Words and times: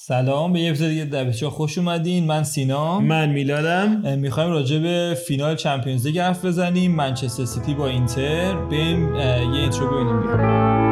سلام 0.00 0.52
به 0.52 0.60
یه 0.60 0.70
اپیزود 0.70 0.88
دیگه 0.88 1.04
خوش 1.50 1.78
اومدین. 1.78 2.26
من 2.26 2.42
سینا 2.42 3.00
من 3.00 3.28
میلادم. 3.28 4.18
می‌خوایم 4.18 4.50
راجع 4.50 4.78
به 4.78 5.18
فینال 5.26 5.56
Champions 5.56 6.06
League 6.06 6.18
حرف 6.18 6.44
بزنیم. 6.44 6.94
منچستر 6.94 7.44
سیتی 7.44 7.74
با 7.74 7.86
اینتر. 7.86 8.54
بریم 8.54 9.14
یه 9.14 9.22
intro 9.54 9.94
ببینیم 9.94 10.87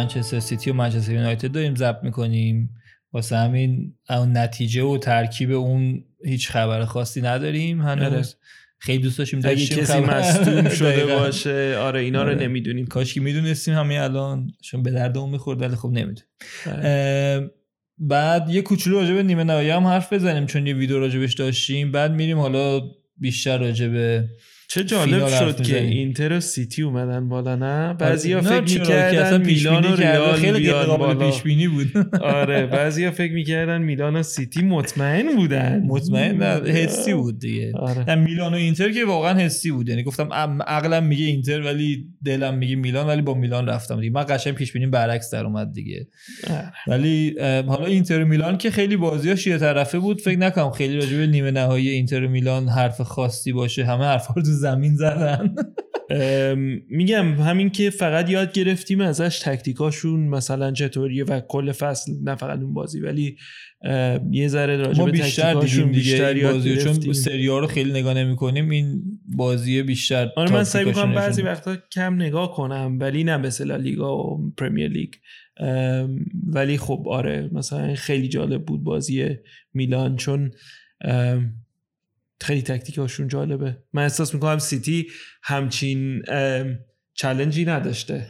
منچستر 0.00 0.40
سیتی 0.40 0.70
و 0.70 0.74
منچستر 0.74 1.12
یونایتد 1.12 1.52
داریم 1.52 1.74
ضبط 1.74 2.04
می‌کنیم. 2.04 2.74
واسه 3.12 3.36
همین 3.36 3.94
اون 4.10 4.36
نتیجه 4.36 4.82
و 4.82 4.98
ترکیب 4.98 5.50
اون 5.52 6.04
هیچ 6.24 6.48
خبر 6.48 6.84
خاصی 6.84 7.22
نداریم 7.22 7.80
هنوز. 7.80 8.12
آره. 8.12 8.24
خیلی 8.78 9.02
دوست 9.02 9.18
داشتیم 9.18 9.40
داشتیم 9.40 9.78
کسی 9.78 10.00
مصدوم 10.00 10.68
شده 10.78 11.06
باشه 11.06 11.76
آره 11.76 12.00
اینا 12.00 12.22
رو 12.22 12.30
آره. 12.30 12.42
نمی‌دونیم. 12.42 12.86
کاش 12.86 13.14
که 13.14 13.20
می‌دونستیم 13.20 13.74
همین 13.74 13.98
الان 13.98 14.50
چون 14.62 14.82
به 14.82 14.90
دردمون 14.90 15.30
می‌خورد 15.30 15.60
ولی 15.62 15.76
خب 15.76 15.88
نمی‌دونیم. 15.88 16.24
آره. 16.66 17.50
بعد 17.98 18.50
یه 18.50 18.62
کوچولو 18.62 19.00
راجع 19.00 19.14
به 19.14 19.22
نیمه 19.22 19.44
نهایی 19.44 19.70
هم 19.70 19.86
حرف 19.86 20.12
بزنیم 20.12 20.46
چون 20.46 20.66
یه 20.66 20.74
ویدیو 20.74 20.98
راجبش 20.98 21.34
داشتیم. 21.34 21.92
بعد 21.92 22.12
میریم 22.12 22.38
حالا 22.38 22.80
بیشتر 23.16 23.58
راجع 23.58 23.88
به 23.88 24.28
چه 24.70 24.84
جالب 24.84 25.28
شد 25.28 25.62
که 25.62 25.82
اینتر 25.82 26.32
و 26.32 26.40
سیتی 26.40 26.82
اومدن 26.82 27.28
بالا 27.28 27.56
نه؟ 27.56 27.94
بعضیا 27.98 28.40
فکر 28.40 28.60
می‌کردن 28.60 29.42
میلان 29.46 29.84
و 29.84 29.96
رئال 29.96 30.32
خیلی 30.32 30.72
قابل 30.72 31.26
پیش 31.26 31.42
بینی 31.42 31.68
بود. 31.68 31.92
آره 32.20 32.66
بعضیا 32.66 33.10
فکر 33.10 33.32
می‌کردن 33.32 33.82
میلان 33.82 34.16
و 34.16 34.22
سیتی 34.22 34.62
مطمئن 34.62 35.36
بودن. 35.36 35.82
مطمئن 35.86 36.42
حسی 36.66 37.14
بود 37.14 37.38
دیگه. 37.38 37.72
آره. 37.74 38.14
میلان 38.14 38.52
و 38.54 38.56
اینتر 38.56 38.92
که 38.92 39.04
واقعا 39.04 39.38
حسی 39.38 39.70
بود. 39.70 39.88
یعنی 39.88 40.02
گفتم 40.02 40.28
عقلم 40.66 41.04
میگه 41.04 41.24
اینتر 41.24 41.60
ولی 41.60 42.06
دلم 42.24 42.54
میگه 42.54 42.76
میلان 42.76 43.06
ولی 43.06 43.22
با 43.22 43.34
میلان 43.34 43.68
رفتم 43.68 44.00
دیگه. 44.00 44.12
من 44.12 44.24
قشنگ 44.28 44.54
پیش 44.54 44.72
بینی 44.72 44.86
برعکس 44.86 45.30
در 45.30 45.44
اومد 45.44 45.72
دیگه. 45.72 46.06
آره. 46.50 46.72
ولی 46.86 47.34
حالا 47.66 47.86
اینتر 47.86 48.22
و 48.22 48.26
میلان 48.26 48.58
که 48.58 48.70
خیلی 48.70 48.96
بازیاش 48.96 49.46
یه 49.46 49.58
طرفه 49.58 49.98
بود. 49.98 50.20
فکر 50.20 50.38
نکنم 50.38 50.70
خیلی 50.70 50.96
راجع 50.96 51.16
به 51.16 51.26
نیمه 51.26 51.50
نهایی 51.50 51.88
اینتر 51.88 52.24
و 52.24 52.28
میلان 52.28 52.68
حرف 52.68 53.00
خاصی 53.00 53.52
باشه. 53.52 53.84
همه 53.84 54.04
حرفا 54.04 54.34
رو 54.34 54.42
زمین 54.60 54.96
زدن. 54.96 55.54
میگم 56.88 57.34
همین 57.34 57.70
که 57.70 57.90
فقط 57.90 58.30
یاد 58.30 58.52
گرفتیم 58.52 59.00
ازش 59.00 59.38
تکتیکاشون 59.38 60.20
مثلا 60.20 60.72
چطوریه 60.72 61.24
و 61.24 61.40
کل 61.40 61.72
فصل 61.72 62.12
نه 62.22 62.34
فقط 62.34 62.60
اون 62.60 62.74
بازی 62.74 63.00
ولی 63.00 63.36
یه 64.30 64.48
ذره 64.48 64.76
راجع 64.76 65.04
به 65.04 65.10
بیشتر 65.10 65.60
دیگه 65.60 65.84
بیشتر 65.84 66.52
بازی 66.52 66.76
چون 66.76 67.12
سری 67.12 67.46
ها 67.46 67.58
رو 67.58 67.66
خیلی 67.66 67.90
نگاه 67.90 68.14
نمی 68.14 68.36
کنیم 68.36 68.70
این 68.70 69.02
بازی 69.36 69.82
بیشتر 69.82 70.30
آره 70.36 70.52
من 70.52 70.64
سعی 70.64 70.84
می‌کنم 70.84 71.14
بعضی 71.14 71.42
وقتا 71.42 71.76
کم 71.92 72.14
نگاه 72.14 72.54
کنم 72.54 72.98
ولی 73.00 73.24
نه 73.24 73.36
مثل 73.36 73.80
لیگا 73.80 74.16
و 74.16 74.52
پرمیر 74.56 74.88
لیگ. 74.88 75.10
ولی 76.46 76.78
خب 76.78 77.04
آره 77.08 77.50
مثلا 77.52 77.94
خیلی 77.94 78.28
جالب 78.28 78.64
بود 78.64 78.84
بازی 78.84 79.28
میلان 79.74 80.16
چون 80.16 80.50
خیلی 82.40 82.62
تکتیک 82.62 82.98
هاشون 82.98 83.28
جالبه. 83.28 83.76
من 83.92 84.02
احساس 84.02 84.34
می‌کنم 84.34 84.58
سیتی 84.58 85.06
همچین 85.42 86.22
challenge 87.14 87.59
ی 87.59 87.64
نداشته. 87.64 88.26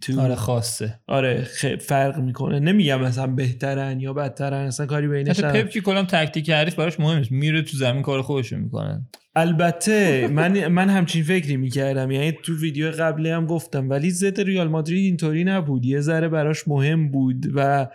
تو 0.00 0.20
آره 0.20 0.34
خاصه. 0.34 1.00
آره 1.06 1.42
فرق 1.80 2.18
می‌کنه. 2.18 2.60
نمیگم 2.60 3.00
مثلا 3.00 3.26
بهترن 3.26 4.00
یا 4.00 4.12
بدترن 4.12 4.66
اصلا 4.66 4.86
کاری 4.86 5.08
بینش 5.08 5.40
پپ 5.40 5.68
کلا 5.68 6.06
تکتیک 6.06 6.50
حریف 6.50 6.74
براش 6.74 7.00
مهم 7.00 7.18
نیست. 7.18 7.32
میره 7.32 7.62
تو 7.62 7.76
زمین 7.76 8.02
کار 8.02 8.22
خودشون 8.22 8.60
می‌کنن 8.60 9.08
البته 9.36 10.28
من 10.28 10.68
من 10.68 10.90
همچین 10.90 11.24
فکری 11.24 11.56
می‌کردم. 11.56 12.10
یعنی 12.10 12.32
تو 12.42 12.60
ویدیو 12.60 12.90
قبلی 12.90 13.30
هم 13.30 13.46
گفتم 13.46 13.90
ولی 13.90 14.10
ضد 14.10 14.40
رئال 14.40 14.68
مادرید 14.68 15.04
اینطوری 15.04 15.44
نبود. 15.44 15.84
یه 15.84 16.00
ذره 16.00 16.28
براش 16.28 16.68
مهم 16.68 17.10
بود 17.10 17.46
و 17.54 17.88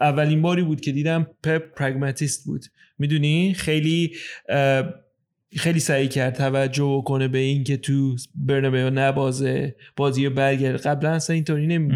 اولین 0.00 0.42
باری 0.42 0.62
بود 0.62 0.80
که 0.80 0.92
دیدم 0.92 1.26
پپ 1.42 1.74
پرگماتیست 1.74 2.46
بود. 2.46 2.64
می‌دونی؟ 2.98 3.54
خیلی 3.54 4.12
خیلی 5.56 5.80
سعی 5.80 6.08
کرد 6.08 6.34
توجه 6.34 7.02
کنه 7.06 7.28
به 7.28 7.38
این 7.38 7.64
که 7.64 7.76
تو 7.76 8.16
برنابئو 8.34 8.90
نبازه 8.90 9.76
بازی 9.96 10.28
برگرد 10.28 10.80
قبلا 10.80 11.10
اصلا 11.10 11.34
اینطوری 11.34 11.66
نمی 11.66 11.94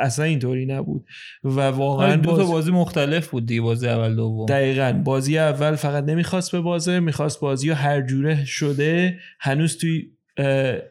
اصلا 0.00 0.24
اینطوری 0.24 0.66
نبود. 0.66 1.04
و 1.44 1.60
واقعا 1.60 2.06
آره، 2.06 2.16
دو 2.16 2.36
تا 2.36 2.44
بازی 2.44 2.70
مختلف 2.70 3.28
بود 3.28 3.46
دیگه 3.46 3.60
بازی 3.60 3.88
اول 3.88 4.16
دوم. 4.16 4.46
دقیقا. 4.46 5.02
بازی 5.04 5.38
اول 5.38 5.74
فقط 5.74 6.04
نمی‌خواست 6.04 6.52
به 6.52 6.60
بازه 6.60 7.00
می‌خواست 7.00 7.40
بازی 7.40 7.70
هر 7.70 8.00
جوره 8.00 8.44
شده 8.44 9.18
هنوز 9.40 9.78
توی 9.78 10.10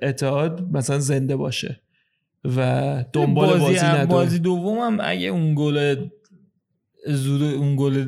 اتحاد 0.01 0.67
مثلا 0.71 0.99
زنده 0.99 1.35
باشه 1.35 1.81
و 2.57 3.05
دنبال 3.13 3.59
بازی, 3.59 3.63
بازی 3.63 4.05
بازی 4.05 4.39
دوم 4.39 4.77
هم 4.77 4.97
اگه 5.01 5.27
اون 5.27 5.55
گل 5.55 5.95
زود 7.07 7.43
اون 7.43 7.75
گل 7.75 8.03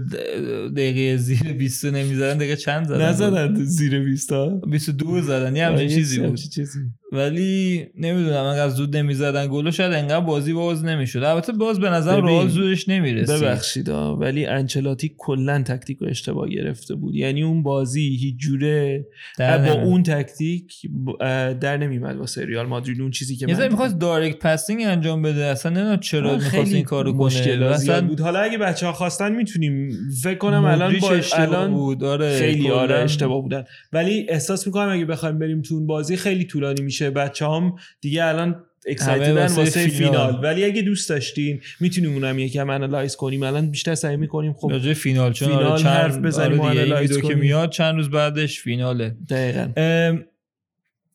دقیقه 0.69 1.17
زیر 1.17 1.53
20 1.53 1.85
نمی‌زدن 1.85 2.37
دقیقه 2.37 2.55
چند 2.55 2.87
زدن؟ 2.87 3.09
نزدن 3.09 3.55
زیر 3.63 3.99
20 3.99 4.31
ها؟ 4.31 4.49
22 4.49 5.21
زدن 5.21 5.55
یه 5.55 5.65
همچین 5.65 5.89
چیزی 5.89 6.19
بود. 6.19 6.35
چیزی. 6.35 6.79
ولی 7.17 7.85
نمی‌دونم 7.97 8.43
اگر 8.43 8.69
زود 8.69 8.97
نمی‌زدن 8.97 9.47
گلو 9.47 9.71
شاید 9.71 9.93
انقدر 9.93 10.19
بازی 10.19 10.53
باز 10.53 10.85
نمی‌شد. 10.85 11.23
البته 11.23 11.53
باز 11.53 11.79
به 11.79 11.89
نظر 11.89 12.21
رئال 12.21 12.47
زودش 12.47 12.89
نمی‌رسید. 12.89 13.35
ببخشید 13.35 13.89
ولی 13.89 14.45
انچلاتی 14.45 15.15
کلا 15.17 15.63
تکتیک 15.63 15.97
رو 15.97 16.07
اشتباه 16.07 16.49
گرفته 16.49 16.95
بود. 16.95 17.15
یعنی 17.15 17.43
اون 17.43 17.63
بازی 17.63 18.17
هیچ 18.21 18.35
جوره 18.37 19.05
با 19.39 19.71
اون 19.71 20.03
تکتیک 20.03 20.73
در 21.61 21.77
نمیمد 21.77 22.15
واسه 22.15 22.45
رئال 22.45 22.65
مادرید. 22.65 23.01
اون 23.01 23.11
چیزی 23.11 23.35
که 23.35 23.47
من 23.47 23.67
می‌خواست 23.67 23.99
direct 23.99 24.39
passing 24.39 24.81
انجام 24.85 25.21
بده. 25.21 25.45
اصلا 25.45 25.71
نمی‌دونم 25.71 25.99
چرا 25.99 26.35
می‌خواست 26.35 26.73
این 26.73 26.83
کارو 26.83 27.13
کنه. 27.13 27.65
اصلا 27.65 28.07
بود. 28.07 28.19
حالا 28.19 28.39
اگه 28.39 28.57
بچه‌ها 28.57 28.93
خواستن 28.93 29.31
می‌تونیم. 29.31 29.91
فکر 30.23 30.37
کنم 30.37 30.65
الان 30.65 30.99
با 30.99 31.21
الان 31.33 31.71
بود. 31.71 32.03
آره 32.03 32.39
خیلی 32.39 32.69
آره 32.69 32.95
اشتباه 32.95 33.41
بودن. 33.41 33.63
ولی 33.93 34.25
احساس 34.29 34.67
می‌کنم 34.67 34.89
اگه 34.89 35.05
بخوایم 35.05 35.39
بریم 35.39 35.61
تو 35.61 35.75
اون 35.75 35.87
بازی 35.87 36.15
خیلی 36.15 36.45
طولانی 36.45 36.81
میشه. 36.81 37.06
میشه 37.07 37.19
بچه 37.19 37.45
هم 37.45 37.75
دیگه 38.01 38.25
الان 38.25 38.63
excited 38.87 39.40
ن 39.40 39.47
واسه 39.47 39.87
فینال. 39.87 40.39
ولی 40.43 40.65
اگه 40.65 40.81
دوست 40.81 41.09
داشتین 41.09 41.61
می‌تونیم 41.79 42.13
اونم 42.13 42.39
یکم 42.39 42.69
analyze 42.69 43.15
کنیم. 43.15 43.43
الان 43.43 43.71
بیشتر 43.71 43.95
سعی 43.95 44.17
می‌کنیم 44.17 44.53
خب 44.53 44.71
راجع 44.71 44.93
فینال 44.93 45.33
چون 45.33 45.47
فینال 45.47 45.63
آره 45.63 45.81
چند 45.81 45.91
حرف 45.91 46.17
بزنیم 46.17 46.59
آره 46.59 46.79
analyze 46.79 47.17
که 47.21 47.35
میاد 47.35 47.69
چند 47.69 47.95
روز 47.95 48.09
بعدش 48.09 48.59
فیناله. 48.59 49.15
دقیقاً. 49.29 50.17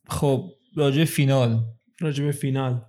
خب 0.09 0.51
راجع 0.77 1.05
فینال. 1.05 1.61
راجع 2.01 2.25
به 2.25 2.33
فینال. 2.33 2.81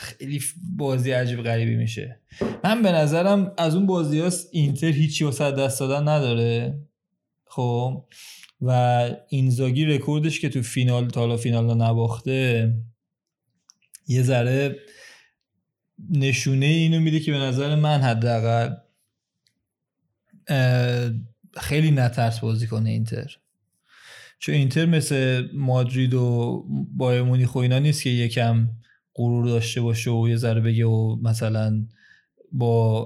خیلی 0.00 0.40
بازی 0.76 1.10
عجیب 1.10 1.42
غریبی 1.42 1.76
میشه. 1.76 2.20
من 2.64 2.82
به 2.82 2.92
نظرم 2.92 3.52
از 3.58 3.74
اون 3.74 3.86
بازی 3.86 4.20
هاست 4.20 4.48
اینتر 4.52 4.86
هیچی 4.86 5.24
واسه 5.24 5.50
دست 5.50 5.80
دادن 5.80 6.08
نداره. 6.08 6.78
خب 7.46 8.04
و 8.66 9.10
اینزاگی 9.28 9.84
رکوردش 9.84 10.40
که 10.40 10.48
تو 10.48 10.62
فینال 10.62 11.08
تا 11.08 11.36
فینال 11.36 11.82
نباخته 11.82 12.72
یه 14.06 14.22
ذره 14.22 14.76
نشونه 16.10 16.66
اینو 16.66 17.00
میده 17.00 17.20
که 17.20 17.32
به 17.32 17.38
نظر 17.38 17.74
من 17.74 18.00
حداقل 18.00 18.74
خیلی 21.56 21.90
نترس 21.90 22.40
بازی 22.40 22.66
کنه 22.66 22.90
اینتر. 22.90 23.36
چون 24.38 24.54
اینتر 24.54 24.86
مثل 24.86 25.48
مادرید 25.54 26.14
و 26.14 26.64
بایر 26.96 27.22
مونیخ 27.22 27.54
و 27.54 27.58
اینا 27.58 27.78
نیست 27.78 28.02
که 28.02 28.10
یکم 28.10 28.68
غرور 29.14 29.46
داشته 29.46 29.80
باشه 29.80 30.10
و 30.10 30.28
یه 30.28 30.36
ذره 30.36 30.60
بگه 30.60 30.86
و 30.86 31.16
مثلا 31.22 31.86
با 32.52 33.04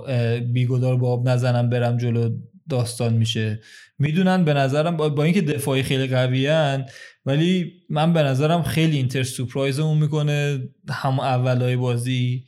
بیگدار 0.52 0.96
با 0.96 1.12
آب 1.12 1.28
نزنم 1.28 1.70
برم 1.70 1.96
جلو 1.96 2.38
داستان 2.68 3.14
میشه. 3.14 3.60
می‌دونن 3.98 4.44
به 4.44 4.54
نظرم 4.54 4.96
با, 4.96 5.08
با 5.08 5.24
اینکه 5.24 5.42
دفاعی 5.42 5.82
خیلی 5.82 6.06
قویان 6.06 6.86
ولی 7.26 7.72
من 7.90 8.12
به 8.12 8.22
نظرم 8.22 8.62
خیلی 8.62 8.96
اینتر 8.96 9.22
سورپرایزمون 9.22 9.98
می‌کنه 9.98 10.68
هم 10.88 11.20
اولای 11.20 11.76
بازی 11.76 12.44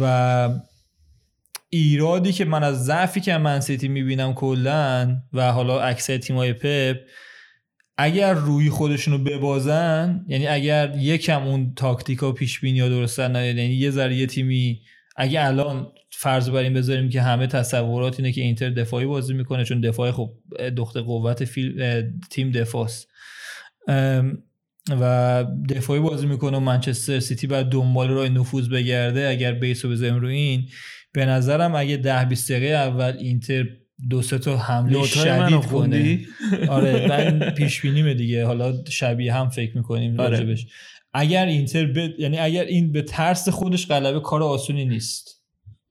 و 0.00 0.48
ایرادی 1.70 2.32
که 2.32 2.44
من 2.44 2.64
از 2.64 2.84
ضعفی 2.84 3.20
که 3.20 3.38
من 3.38 3.60
سیتی 3.60 3.88
می‌بینم 3.88 4.34
کلا 4.34 5.16
و 5.32 5.52
حالا 5.52 5.80
اکثر 5.80 6.18
تیمای 6.18 6.52
پپ 6.52 6.96
اگر 7.96 8.34
روی 8.34 8.70
خودشونو 8.70 9.18
ببازن 9.18 10.24
یعنی 10.28 10.46
اگر 10.46 10.94
یکم 10.98 11.42
اون 11.42 11.72
تاکتیکا 11.76 12.32
پیش 12.32 12.60
بینی 12.60 12.80
ها 12.80 12.88
درستن 12.88 13.34
یعنی 13.34 13.62
یه 13.62 13.90
ذره 13.90 14.16
یه 14.16 14.26
تیمی 14.26 14.80
اگه 15.16 15.46
الان 15.46 15.92
فرض 16.10 16.50
بر 16.50 16.58
این 16.58 16.74
بذاریم 16.74 17.08
که 17.08 17.22
همه 17.22 17.46
تصورات 17.46 18.20
اینه 18.20 18.32
که 18.32 18.40
اینتر 18.40 18.70
دفاعی 18.70 19.06
بازی 19.06 19.34
می‌کنه 19.34 19.64
چون 19.64 19.80
دفاع 19.80 20.10
خب 20.10 20.30
نقطه 20.76 20.96
قوت 20.96 21.42
تیم 22.30 22.50
دفاعست. 22.50 23.08
و 25.00 25.44
دفاعی 25.68 26.00
بازی 26.00 26.26
می‌کنه 26.26 26.56
و 26.56 26.60
منچستر 26.60 27.20
سیتی 27.20 27.46
بعد 27.46 27.66
دنبال 27.66 28.08
راه 28.08 28.28
نفوذ 28.28 28.68
بگرده. 28.68 29.28
اگر 29.28 29.52
بیس 29.52 29.84
رو 29.84 29.90
بذاریم 29.90 30.16
رو 30.16 30.28
این 30.28 30.68
به 31.12 31.26
نظرم 31.26 31.74
اگه 31.74 31.96
ده 31.96 32.24
20 32.24 32.52
دقیقه 32.52 32.74
اول 32.74 33.16
اینتر 33.18 33.66
دو 34.10 34.22
سه 34.22 34.38
تا 34.38 34.56
حمله 34.56 35.06
شدید 35.06 35.60
کنه. 35.60 36.20
آره 36.68 37.08
من 37.08 37.50
پیش 37.50 37.80
بینیمه 37.80 38.14
دیگه. 38.14 38.46
حالا 38.46 38.84
شبیه 38.88 39.34
هم 39.34 39.48
فکر 39.48 39.76
می‌کنیم 39.76 40.20
آره. 40.20 40.38
راجبش. 40.38 40.66
اگر 41.14 41.46
اینتر 41.46 41.86
ب... 41.86 42.20
یعنی 42.20 42.38
اگر 42.38 42.64
این 42.64 42.92
به 42.92 43.02
ترس 43.02 43.48
خودش 43.48 43.86
غلبه 43.86 44.20
کار 44.20 44.42
آسونی 44.42 44.84
نیست. 44.84 45.44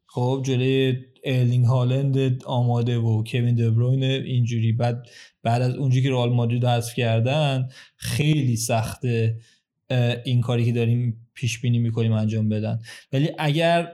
خب 0.05 0.41
جلوی 0.45 0.95
ارلینگ 1.23 1.65
هالند 1.65 2.43
آماده 2.43 2.97
و 2.97 3.23
کوین 3.23 3.55
دبروین 3.55 4.03
اینجوری. 4.03 4.71
بعد 4.71 5.07
بعد 5.43 5.61
از 5.61 5.75
اونجوری 5.75 6.03
که 6.03 6.09
رئال 6.09 6.33
مادرید 6.33 6.65
حذف 6.65 6.95
کردن 6.95 7.69
خیلی 7.95 8.55
سخته 8.55 9.37
این 10.25 10.41
کاری 10.41 10.65
که 10.65 10.71
داریم 10.71 11.27
پیش 11.33 11.59
بینی 11.59 11.79
می‌کنیم 11.79 12.11
انجام 12.11 12.49
بدن. 12.49 12.79
ولی 13.13 13.29
اگر 13.37 13.91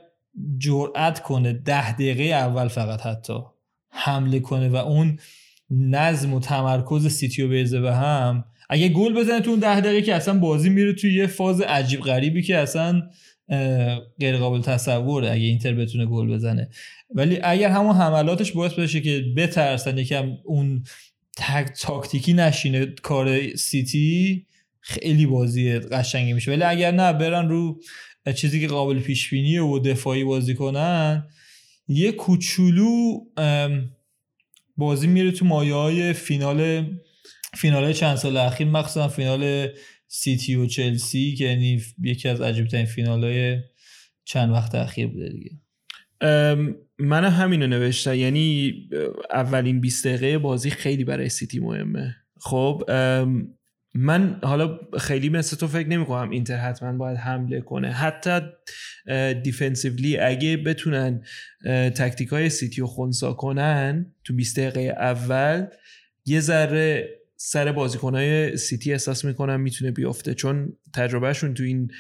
جرأت 0.58 1.24
کنه 1.24 1.54
ده 1.54 1.94
دقیقه 1.94 2.24
اول 2.24 2.68
فقط 2.68 3.02
حتی 3.02 3.40
حمله 3.90 4.40
کنه 4.40 4.70
و 4.70 4.76
اون 4.76 5.20
نظم 5.70 6.34
و 6.34 6.40
تمرکز 6.40 7.08
سیتیو 7.08 7.50
بریزه 7.50 7.80
به 7.80 7.96
هم 7.96 8.46
اگه 8.70 8.90
گل 8.90 9.14
بزنه 9.14 9.40
تو 9.40 9.50
اون 9.50 9.60
ده 9.60 9.82
دقیقه 9.82 10.02
که 10.02 10.16
اصلا 10.16 10.40
بازی 10.40 10.70
میره 10.70 10.94
توی 10.94 11.14
یه 11.14 11.28
فاز 11.28 11.62
عجیب 11.62 12.00
غریبی 12.00 12.42
که 12.42 12.58
اصلا 12.58 13.10
غیر 14.20 14.38
قابل 14.38 14.62
تصوره 14.62 15.32
اگه 15.32 15.44
اینتر 15.44 15.74
بتونه 15.74 16.06
گل 16.06 16.34
بزنه. 16.34 16.70
ولی 17.16 17.40
اگر 17.44 17.70
همون 17.70 17.96
حملاتش 17.96 18.52
باعث 18.52 18.74
بشه 18.74 19.02
که 19.02 19.24
بترسن 19.38 19.98
یکم 19.98 20.38
اون 20.44 20.84
تاکتیکی 21.82 22.34
نشینه 22.34 22.86
کار 22.86 23.56
سیتی 23.56 24.46
خیلی 24.80 25.26
بازی 25.26 25.80
قشنگی 25.80 26.34
میشه. 26.34 26.52
ولی 26.52 26.64
اگر 26.64 26.92
نه 26.92 27.14
برن 27.14 27.50
رو 27.50 27.82
چیزی 28.36 28.62
که 28.62 28.68
قابل 28.68 29.00
پیش 29.00 29.30
بینیه 29.30 29.62
و 29.62 29.80
دفاعی 29.80 30.24
بازی 30.24 30.54
کنن. 30.54 31.28
یه 31.88 32.12
کوچولو 32.12 33.20
بازی 34.78 35.08
میره 35.08 35.32
تو 35.32 35.46
مایه 35.46 35.74
های 35.74 36.14
فینال 36.14 36.86
فینال 37.54 37.94
چند 37.94 38.16
سال 38.16 38.38
اخیر 38.38 38.68
مخصوصا 38.68 39.08
فینال 39.08 39.68
سیتی 40.08 40.56
و 40.56 40.66
چلسی 40.66 41.36
که 41.36 41.44
یعنی 41.44 41.82
یکی 42.04 42.30
از 42.30 42.42
عجیب 42.42 42.68
ترین 42.68 42.86
فینال 42.86 43.24
های 43.24 43.60
چند 44.26 44.52
وقت 44.52 44.76
اخیر 44.76 45.08
بوده 45.08 45.30
دیگه. 45.30 45.52
من 47.00 47.26
همینو 47.26 47.68
نوشتم. 47.68 48.14
یعنی 48.14 48.74
اولین 49.32 49.82
20 49.82 50.08
دقیقه 50.08 50.38
بازی 50.38 50.70
خیلی 50.70 51.04
برای 51.04 51.30
سیتی 51.30 51.60
مهمه. 51.60 52.16
خب 52.42 52.84
من 53.94 54.40
حالا 54.44 54.80
خیلی 55.00 55.30
مثل 55.30 55.58
تو 55.58 55.68
فکر 55.68 55.88
نمی 55.88 56.06
کنم 56.06 56.30
اینتر 56.30 56.58
حتما 56.58 56.98
باید 56.98 57.18
حمله 57.18 57.62
کنه. 57.62 57.92
حتی 57.92 58.40
defensively 59.44 60.18
اگه 60.18 60.58
بتونن 60.58 61.24
تکتیک 61.96 62.30
های 62.30 62.50
سیتی 62.50 62.82
رو 62.82 62.88
خونسا 62.88 63.34
کنن 63.34 64.16
تو 64.24 64.36
20 64.36 64.60
دقیقه 64.60 64.82
اول 64.82 65.66
یه 66.26 66.40
ذره 66.40 67.19
سر 67.42 67.72
بازیکن 67.72 68.16
های 68.16 68.58
سیتی 68.58 68.92
احساس 68.92 69.26
می‌کنم 69.26 69.62
می‌تونه 69.62 69.92
بیفته. 69.92 70.34
چون 70.34 70.78
تجربهشون 70.94 71.54
تو 71.54 71.64
این 71.64 71.92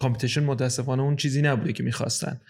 competition 0.00 0.44
متاسفانه 0.44 1.02
اون 1.02 1.16
چیزی 1.16 1.42
نبوده 1.42 1.72
که 1.72 1.82
می‌خواستن. 1.82 2.40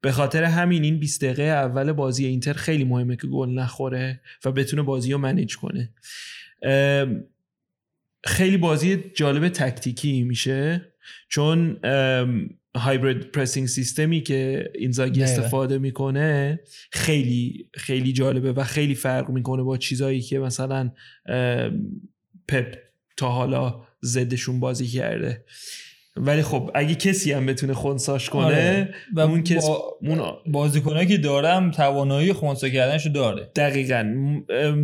به 0.00 0.12
خاطر 0.12 0.44
همین 0.44 0.84
این 0.84 1.00
20 1.00 1.24
دقیقه 1.24 1.42
اول 1.42 1.92
بازی 1.92 2.26
اینتر 2.26 2.52
خیلی 2.52 2.84
مهمه 2.84 3.16
که 3.16 3.26
گل 3.26 3.48
نخوره 3.48 4.20
و 4.44 4.52
بتونه 4.52 4.82
بازی 4.82 5.12
رو 5.12 5.18
manage 5.18 5.56
کنه. 5.56 5.94
خیلی 8.24 8.56
بازی 8.56 8.96
جالب 9.14 9.48
تکتیکی 9.48 10.22
میشه. 10.22 10.92
چون 11.28 11.80
hybrid 12.76 13.30
pressing 13.30 13.68
system 13.68 14.13
ی 14.13 14.20
که 14.20 14.70
اینزاگی 14.74 15.22
استفاده 15.22 15.78
می‌کنه 15.78 16.60
خیلی 16.92 17.68
خیلی 17.74 18.12
جالبه 18.12 18.52
و 18.52 18.64
خیلی 18.64 18.94
فرق 18.94 19.30
می‌کنه 19.30 19.62
با 19.62 19.76
چیزایی 19.76 20.20
که 20.20 20.38
مثلا 20.38 20.90
پپ 22.48 22.74
تا 23.16 23.28
حالا 23.28 23.82
ضدشون 24.00 24.60
بازی 24.60 24.86
کرده. 24.86 25.44
ولی 26.16 26.42
خب 26.42 26.70
اگه 26.74 26.94
کسی 26.94 27.32
هم 27.32 27.46
بتونه 27.46 27.74
خونساش 27.74 28.30
کنه 28.30 28.44
آره. 28.44 28.94
و 29.14 29.20
اون 29.20 29.42
کس 29.42 29.66
با... 29.66 30.42
بازیکنایی 30.46 31.06
که 31.06 31.18
دارم 31.18 31.70
توانایی 31.70 32.32
خونسا 32.32 32.68
کردنشو 32.68 33.10
داره. 33.10 33.50
دقیقا. 33.56 34.14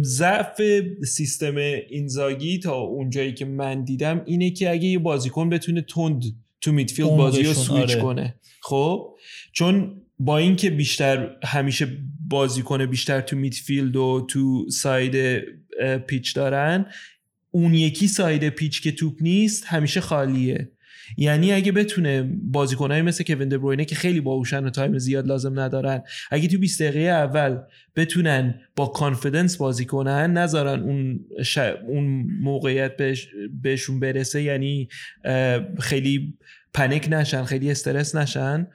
ضعف 0.03 0.61
سیستم 1.05 1.57
اینزاگی 1.91 2.59
تا 2.59 2.75
اونجایی 2.75 3.35
که 3.35 3.45
من 3.45 3.85
دیدم 3.85 4.23
اینه 4.27 4.51
که 4.51 4.71
اگه 4.71 4.89
یه 4.89 4.99
بازیکن 4.99 5.49
بتونه 5.49 5.83
تند 5.83 6.23
تو 6.61 6.73
midfield 6.73 7.09
بازی 7.09 7.43
رو 7.43 7.55
سویچ 7.55 7.91
آره. 7.91 8.03
کنه. 8.03 8.35
خب؟ 8.61 9.17
چون 9.53 10.03
با 10.19 10.39
اینکه 10.39 10.71
بیشتر 10.71 11.37
همیشه 11.45 11.99
بازی 12.29 12.63
کنه 12.63 12.87
بیشتر 12.87 13.21
تو 13.21 13.37
midfield 13.37 13.97
و 13.97 14.27
تو 14.31 14.71
side 14.71 15.45
pitch 16.07 16.35
دارن 16.35 16.87
اون 17.51 17.75
یکی 17.75 18.09
side 18.09 18.49
pitch 18.49 18.83
که 18.83 18.93
توپ 18.93 19.17
نیست 19.21 19.65
همیشه 19.67 20.01
خالیه. 20.01 20.73
یعنی 21.17 21.53
اگه 21.53 21.73
بتونه 21.73 22.23
بازیکنایی 22.43 23.03
مثل 23.03 23.25
کوین 23.25 23.49
دبروینه 23.49 23.85
که 23.85 23.95
خیلی 23.95 24.21
باهوشن 24.21 24.65
و 24.65 24.71
time 24.71 24.99
زیاد 24.99 25.27
لازم 25.27 25.61
ندارن 25.61 26.03
اگه 26.31 26.49
تو 26.49 26.59
20 26.59 26.83
دقیقه 26.83 27.01
اول 27.01 27.59
بتونن 27.97 28.61
با 28.77 28.87
confidence 28.87 29.57
بازی 29.57 29.85
کنن 29.85 30.33
نذارن 30.33 30.81
اون 30.81 31.21
اون 31.89 32.27
موقعیت 32.41 32.97
بهش... 32.97 33.29
بهشون 33.63 34.01
برسه 34.01 34.43
یعنی 34.43 34.89
خیلی 35.81 36.35
panic 36.75 37.09
نشن 37.11 37.45
خیلی 37.45 37.71
استرس 37.71 38.15
نشن 38.15 38.67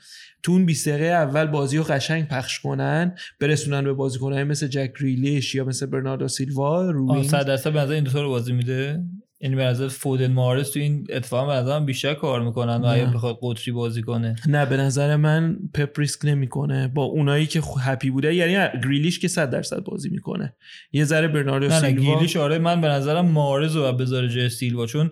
تو 0.43 0.51
اون 0.51 0.65
20 0.65 0.89
دقیقه 0.89 1.05
اول 1.05 1.45
بازی 1.45 1.77
رو 1.77 1.83
قشنگ 1.83 2.27
پخش 2.27 2.59
کنن 2.59 3.15
برسونن 3.39 3.83
به 3.83 3.93
بازیکنهای 3.93 4.43
مثل 4.43 4.67
جک 4.67 4.91
گریلیش 4.99 5.55
یا 5.55 5.65
مثل 5.65 5.85
برناردو 5.85 6.27
سیلوا 6.27 6.91
رو 6.91 7.23
100 7.23 7.47
درصد 7.47 7.73
به 7.73 7.89
این 7.89 8.03
دو 8.03 8.21
رو 8.21 8.29
بازی 8.29 8.53
میده؟ 8.53 9.03
یعنی 9.43 9.55
به 9.55 9.63
نظر 9.63 9.87
فودن 9.87 10.31
مارس 10.31 10.71
تو 10.71 10.79
این 10.79 11.07
اتفاق 11.09 11.47
به 11.47 11.53
نظرم 11.53 11.85
بیشتر 11.85 12.13
کار 12.13 12.41
می‌کنن 12.41 12.75
و 12.75 12.85
اگه 12.85 13.05
بخواد 13.05 13.39
قطری 13.41 13.71
بازی 13.71 14.01
کنه. 14.01 14.35
نه 14.47 14.65
به 14.65 14.77
نظر 14.77 15.15
من 15.15 15.57
پپ 15.73 15.99
ریسک 15.99 16.19
نمی‌کنه. 16.23 16.87
با 16.87 17.03
اونایی 17.03 17.45
که 17.45 17.61
هپی 17.81 18.09
بوده 18.09 18.35
یعنی 18.35 18.79
گریلیش 18.83 19.19
که 19.19 19.27
100 19.27 19.49
درصد 19.49 19.83
بازی 19.83 20.09
می‌کنه. 20.09 20.53
یه 20.91 21.05
ذره 21.05 21.27
برناردو 21.27 21.67
نه 21.67 21.79
سیلوا 21.79 22.03
نه 22.03 22.11
گریلیش 22.11 22.37
آره 22.37 22.59
من 22.59 22.81
به 22.81 22.87
نظرم 22.87 23.25
مارز 23.25 23.75
رو 23.75 23.91
بذاره 23.91 24.29
جای 24.29 24.49
سیلوا. 24.49 24.85
چون 24.85 25.11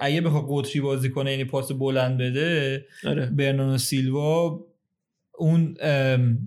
اگه 0.00 0.20
بخواد 0.20 0.44
قطری 0.48 0.80
بازی 0.80 1.10
کنه 1.10 1.30
یعنی 1.30 1.44
پاس 1.44 1.72
بلند 1.72 2.18
بده 2.18 2.84
آره. 3.06 3.26
برناردو 3.26 3.78
سیلوا 3.78 4.60
اون 5.38 5.76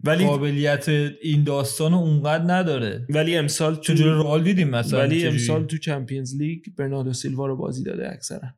ولی 0.03 0.25
قابلیت 0.25 0.89
این 1.21 1.43
داستان 1.43 1.93
اونقدر 1.93 2.43
نداره. 2.53 3.05
ولی 3.09 3.37
امسال 3.37 3.75
تو 3.75 3.81
چجوری 3.81 4.09
رئال 4.09 4.43
دیدیم 4.43 4.69
مثلا؟ 4.69 4.99
ولی 4.99 5.27
امسال 5.27 5.65
تو 5.65 5.77
چمپیونز 5.77 6.35
لیگ 6.35 6.59
برناردو 6.77 7.13
سیلوا 7.13 7.45
رو 7.45 7.57
بازی 7.57 7.83
داده 7.83 8.11
اکثرا. 8.11 8.49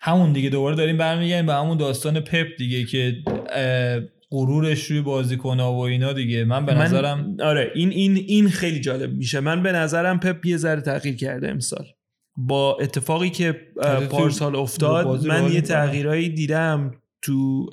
همون 0.00 0.32
دیگه 0.32 0.50
دوباره 0.50 0.76
داریم 0.76 0.98
برمیگردیم 0.98 1.46
به 1.46 1.54
همون 1.54 1.78
داستان 1.78 2.20
پپ 2.20 2.46
دیگه 2.58 2.84
که 2.84 3.16
غرورش 4.30 4.84
روی 4.84 5.00
بازیکن 5.00 5.60
و 5.60 5.78
اینا 5.78 6.12
دیگه. 6.12 6.44
من 6.44 6.66
به 6.66 6.74
نظرم 6.74 7.36
آره 7.40 7.70
این 7.74 7.90
این 7.90 8.16
این 8.16 8.48
خیلی 8.48 8.80
جالب 8.80 9.12
میشه. 9.12 9.40
من 9.40 9.62
به 9.62 9.72
نظرم 9.72 10.20
پپ 10.20 10.46
یه 10.46 10.56
ذره 10.56 10.80
تغییر 10.80 11.16
کرده 11.16 11.48
امسال. 11.48 11.86
با 12.36 12.76
اتفاقی 12.80 13.30
که 13.30 13.52
پارسال 14.10 14.56
افتاد 14.56 15.26
من 15.26 15.52
یه 15.52 15.60
تغییرایی 15.60 16.28
دیدم 16.28 16.94
تو 17.22 17.70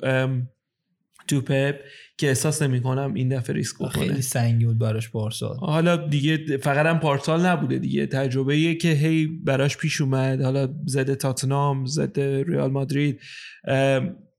تو 1.28 1.40
پپ 1.40 1.80
که 2.18 2.28
احساس 2.28 2.62
نمی 2.62 2.80
کنم 2.80 3.14
این 3.14 3.28
دفعه 3.28 3.56
ریسک 3.56 3.76
بکنه. 3.76 3.90
خیلی 3.90 4.22
سنگی 4.22 4.64
بود 4.64 4.78
براش 4.78 5.10
پارسال. 5.10 5.56
حالا 5.56 5.96
دیگه 5.96 6.56
فقط 6.56 6.86
هم 6.86 7.00
پارسال 7.00 7.46
نبوده 7.46 7.78
دیگه. 7.78 8.06
تجربه 8.06 8.54
ایه 8.54 8.74
که 8.74 8.88
هی 8.88 9.26
براش 9.26 9.76
پیش 9.76 10.00
اومد. 10.00 10.42
حالا 10.42 10.74
زده 10.86 11.14
تاتنام 11.14 11.84
زده 11.84 12.44
ریال 12.48 12.70
مادرید. 12.70 13.20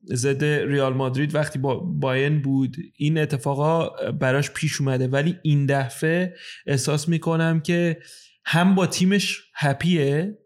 زده 0.03 0.65
ریال 0.65 0.93
مادرید 0.93 1.35
وقتی 1.35 1.59
با 1.59 1.75
باین 1.75 2.41
بود 2.41 2.77
این 2.95 3.17
اتفاقا 3.17 3.89
براش 4.11 4.51
پیش 4.51 4.81
اومده. 4.81 5.07
ولی 5.07 5.35
این 5.41 5.65
دفعه 5.65 6.33
احساس 6.67 7.09
می‌کنم 7.09 7.59
که 7.59 7.97
هم 8.45 8.75
با 8.75 8.87
تیمش 8.87 9.41
هپیه 9.55 10.37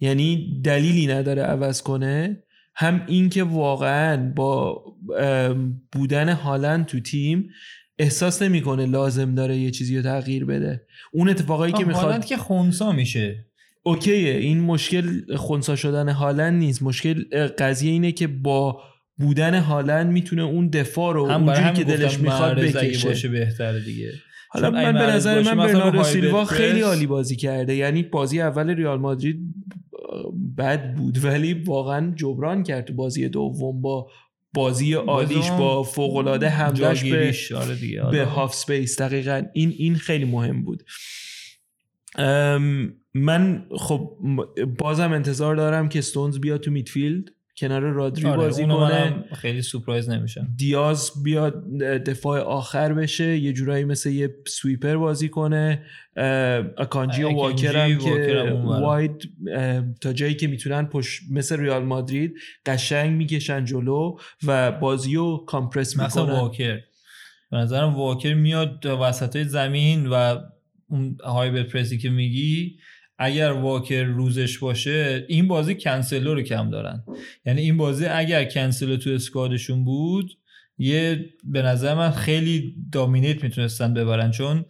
یعنی 0.00 0.60
دلیلی 0.64 1.06
نداره 1.06 1.42
عوض 1.42 1.82
کنه 1.82 2.42
هم 2.74 3.04
این 3.06 3.28
که 3.28 3.42
واقعا 3.42 4.32
با 4.36 4.82
بودن 5.92 6.28
هالند 6.28 6.86
تو 6.86 7.00
تیم 7.00 7.48
احساس 7.98 8.42
نمی‌کنه 8.42 8.86
لازم 8.86 9.34
داره 9.34 9.56
یه 9.56 9.70
چیزی 9.70 9.96
رو 9.96 10.02
تغییر 10.02 10.44
بده. 10.44 10.86
اون 11.12 11.28
اتفاقایی 11.28 11.72
که 11.72 11.84
می‌خواد 11.84 12.04
هالند 12.04 12.24
که 12.24 12.36
خونسا 12.36 12.92
میشه. 12.92 13.44
اوکیه 13.82 14.30
این 14.30 14.60
مشکل 14.60 15.36
خونسا 15.36 15.76
شدن 15.76 16.08
هالند 16.08 16.58
نیست. 16.58 16.82
مشکل 16.82 17.24
قضیه 17.58 17.92
اینه 17.92 18.12
که 18.12 18.26
با 18.26 18.80
بودن 19.18 19.54
هالند 19.54 20.12
می‌تونه 20.12 20.42
اون 20.42 20.68
دفاع 20.68 21.14
رو 21.14 21.22
اونجوری 21.22 21.72
که 21.72 21.84
دلش 21.84 22.18
می‌خواد 22.18 22.60
بکشه. 22.60 23.08
باشه 23.08 23.28
بهتره 23.28 23.84
دیگه. 23.84 24.12
حالا 24.50 24.70
من 24.70 24.92
به 24.92 24.98
نظر 24.98 25.42
من 25.42 25.66
برناردو 25.66 26.02
سیلوا 26.02 26.44
خیلی 26.44 26.80
عالی 26.80 27.06
بازی 27.06 27.36
کرده. 27.36 27.74
یعنی 27.74 28.02
بازی 28.02 28.40
اول 28.40 28.70
ریال 28.70 28.98
مادرید 28.98 29.40
بد 30.58 30.94
بود 30.94 31.24
ولی 31.24 31.52
واقعا 31.54 32.12
جبران 32.16 32.62
کرد 32.62 32.84
تو 32.84 32.94
بازی 32.94 33.28
دوم 33.28 33.80
با 33.80 34.10
بازی 34.54 34.94
عالیش 34.94 35.50
با 35.50 35.82
فوق 35.82 36.16
العاده 36.16 36.48
حملش 36.48 37.04
به 37.04 37.34
آره 37.56 38.10
به 38.10 38.24
half 38.24 38.54
space 38.54 39.00
دقیقا. 39.00 39.42
این 39.54 39.74
این 39.78 39.94
خیلی 39.94 40.24
مهم 40.24 40.64
بود. 40.64 40.82
من 43.14 43.66
خب 43.70 44.18
بازم 44.78 45.12
انتظار 45.12 45.56
دارم 45.56 45.88
که 45.88 46.00
ستونز 46.00 46.38
بیاد 46.38 46.60
تو 46.60 46.70
midfield 46.70 47.30
کنار 47.60 47.80
رودری 47.80 48.26
آره 48.26 48.36
بازی 48.36 48.66
کنه. 48.66 49.24
خیلی 49.34 49.62
surprise 49.62 50.10
نمیشم. 50.10 50.48
دیاز 50.56 51.12
بیاد 51.24 51.78
دفاع 51.82 52.40
آخر 52.40 52.94
بشه 52.94 53.38
یه 53.38 53.52
جورایی 53.52 53.84
مثل 53.84 54.10
یه 54.10 54.34
sweeper 54.46 54.96
بازی 54.96 55.28
کنه. 55.28 55.82
اکانجی 56.78 57.22
و 57.22 57.30
واکر 57.30 57.76
هم 57.76 57.98
که 57.98 58.52
واید 58.64 59.30
تا 60.00 60.12
جایی 60.12 60.34
که 60.34 60.46
می‌تونن 60.46 60.86
پشت 60.86 61.22
مثل 61.30 61.60
ریال 61.60 61.84
مادرید 61.84 62.34
قشنگ 62.66 63.16
می‌کشن 63.16 63.64
جلو 63.64 64.16
و 64.46 64.72
بازی 64.72 65.14
رو 65.14 65.44
کامپرس 65.46 65.96
می‌کنن. 65.96 66.06
مثلا 66.06 66.26
واکر 66.26 66.80
به 67.50 67.56
نظرم 67.56 67.94
واکر 67.94 68.34
میاد 68.34 68.86
وسط 68.86 69.42
زمین 69.42 70.06
و 70.06 70.38
اون 70.88 71.16
هایبر 71.24 71.62
پرسی 71.62 71.98
که 71.98 72.10
میگی 72.10 72.78
اگر 73.18 73.52
واکر 73.52 74.02
روزش 74.04 74.58
باشه 74.58 75.24
این 75.28 75.48
بازی 75.48 75.74
کنسلو 75.74 76.34
رو 76.34 76.42
کم 76.42 76.70
دارن. 76.70 77.04
یعنی 77.46 77.60
این 77.60 77.76
بازی 77.76 78.06
اگر 78.06 78.44
کنسلو 78.44 78.96
تو 78.96 79.10
اسکادشون 79.10 79.84
بود 79.84 80.38
یه 80.78 81.24
به 81.44 81.62
نظر 81.62 81.94
من 81.94 82.10
خیلی 82.10 82.74
دامینیت 82.92 83.44
می‌تونستن 83.44 83.94
ببرن 83.94 84.30
چون 84.30 84.64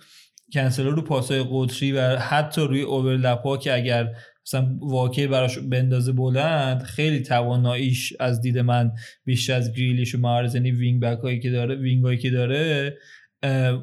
کنسلو 0.53 0.91
رو 0.91 1.03
پاسای 1.03 1.45
قطری 1.53 1.93
و 1.93 2.17
حتی 2.17 2.61
روی 2.61 2.83
overlap 2.83 3.43
ها 3.43 3.57
که 3.57 3.75
اگر 3.75 4.15
مثلا 4.47 4.79
واکر 4.81 5.27
براش 5.27 5.59
بندازه 5.59 6.13
بلند 6.13 6.83
خیلی 6.83 7.21
تواناییش 7.21 8.13
از 8.21 8.41
دید 8.41 8.59
من 8.59 8.93
بیشتر 9.25 9.55
از 9.55 9.73
گریلیش 9.73 10.15
و 10.15 10.19
محرز 10.19 10.55
یعنی 10.55 10.71
wing 10.71 11.03
back 11.03 11.19
هایی 11.19 11.41
که 11.41 11.51
داره 11.51 11.75
wing 11.75 12.05
هایی 12.05 12.19
که 12.19 12.31
داره 12.31 12.97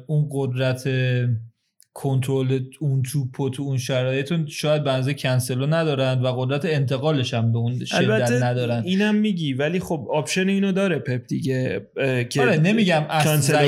اون 0.06 0.28
قدرت 0.32 0.88
کنترل 1.98 2.60
اون 2.80 3.02
توپ 3.02 3.40
و 3.40 3.50
تو 3.50 3.62
اون 3.62 3.78
شرایط 3.78 4.32
شاید 4.46 4.84
بنزه 4.84 5.14
کنسلو 5.14 5.66
ندارن 5.66 6.22
و 6.22 6.26
قدرت 6.26 6.64
انتقالش 6.64 7.34
هم 7.34 7.52
به 7.52 7.58
اون 7.58 7.84
شدت 7.84 8.42
ندارن 8.42 8.82
اینم 8.84 9.14
میگی 9.14 9.52
ولی 9.52 9.80
خب 9.80 10.08
option 10.10 10.48
اینو 10.48 10.72
داره 10.72 10.98
پپ 10.98 11.26
دیگه 11.26 11.86
که 12.30 12.40
آره 12.40 12.56
نمیگم 12.56 13.04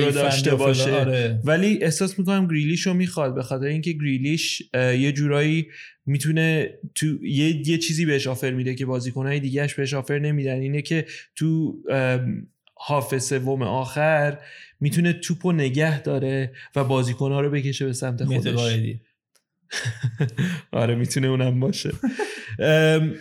رو 0.05 0.11
داشته 0.11 0.55
باشه. 0.55 0.93
آره. 0.93 1.41
ولی 1.45 1.79
احساس 1.83 2.19
می‌کنم 2.19 2.47
گریلیش 2.47 2.87
رو 2.87 2.95
می‌خواد 2.95 3.35
به 3.35 3.43
خاطر 3.43 3.67
اینکه 3.67 3.93
گریلیش 3.93 4.63
یه 4.75 5.13
جورایی 5.13 5.67
می‌تونه 6.07 6.71
تو 6.95 7.27
یه, 7.27 7.69
یه 7.69 7.79
چیزی 7.79 8.07
بهش 8.07 8.27
آفر 8.27 8.51
میده 8.51 8.75
که 8.75 8.87
بازیکنهای 8.87 9.41
دیگهش 9.41 9.75
بهش 9.75 9.95
آفر 9.95 10.19
نمیدن. 10.19 10.61
اینه 10.61 10.83
که 10.83 11.07
تو 11.37 11.77
هاف 12.81 13.19
سوم 13.19 13.63
آخر 13.63 14.39
می‌تونه 14.81 15.13
توپ 15.13 15.47
و 15.47 15.53
نگه 15.53 16.03
داره 16.03 16.53
و 16.77 16.85
بازیکنها 16.85 17.41
رو 17.41 17.51
بکشه 17.51 17.85
به 17.87 17.93
سمت 17.93 18.25
خودش. 18.25 18.55
آره 20.73 20.95
می‌تونه 20.95 21.29
اونم 21.29 21.61
باشه. 21.61 21.91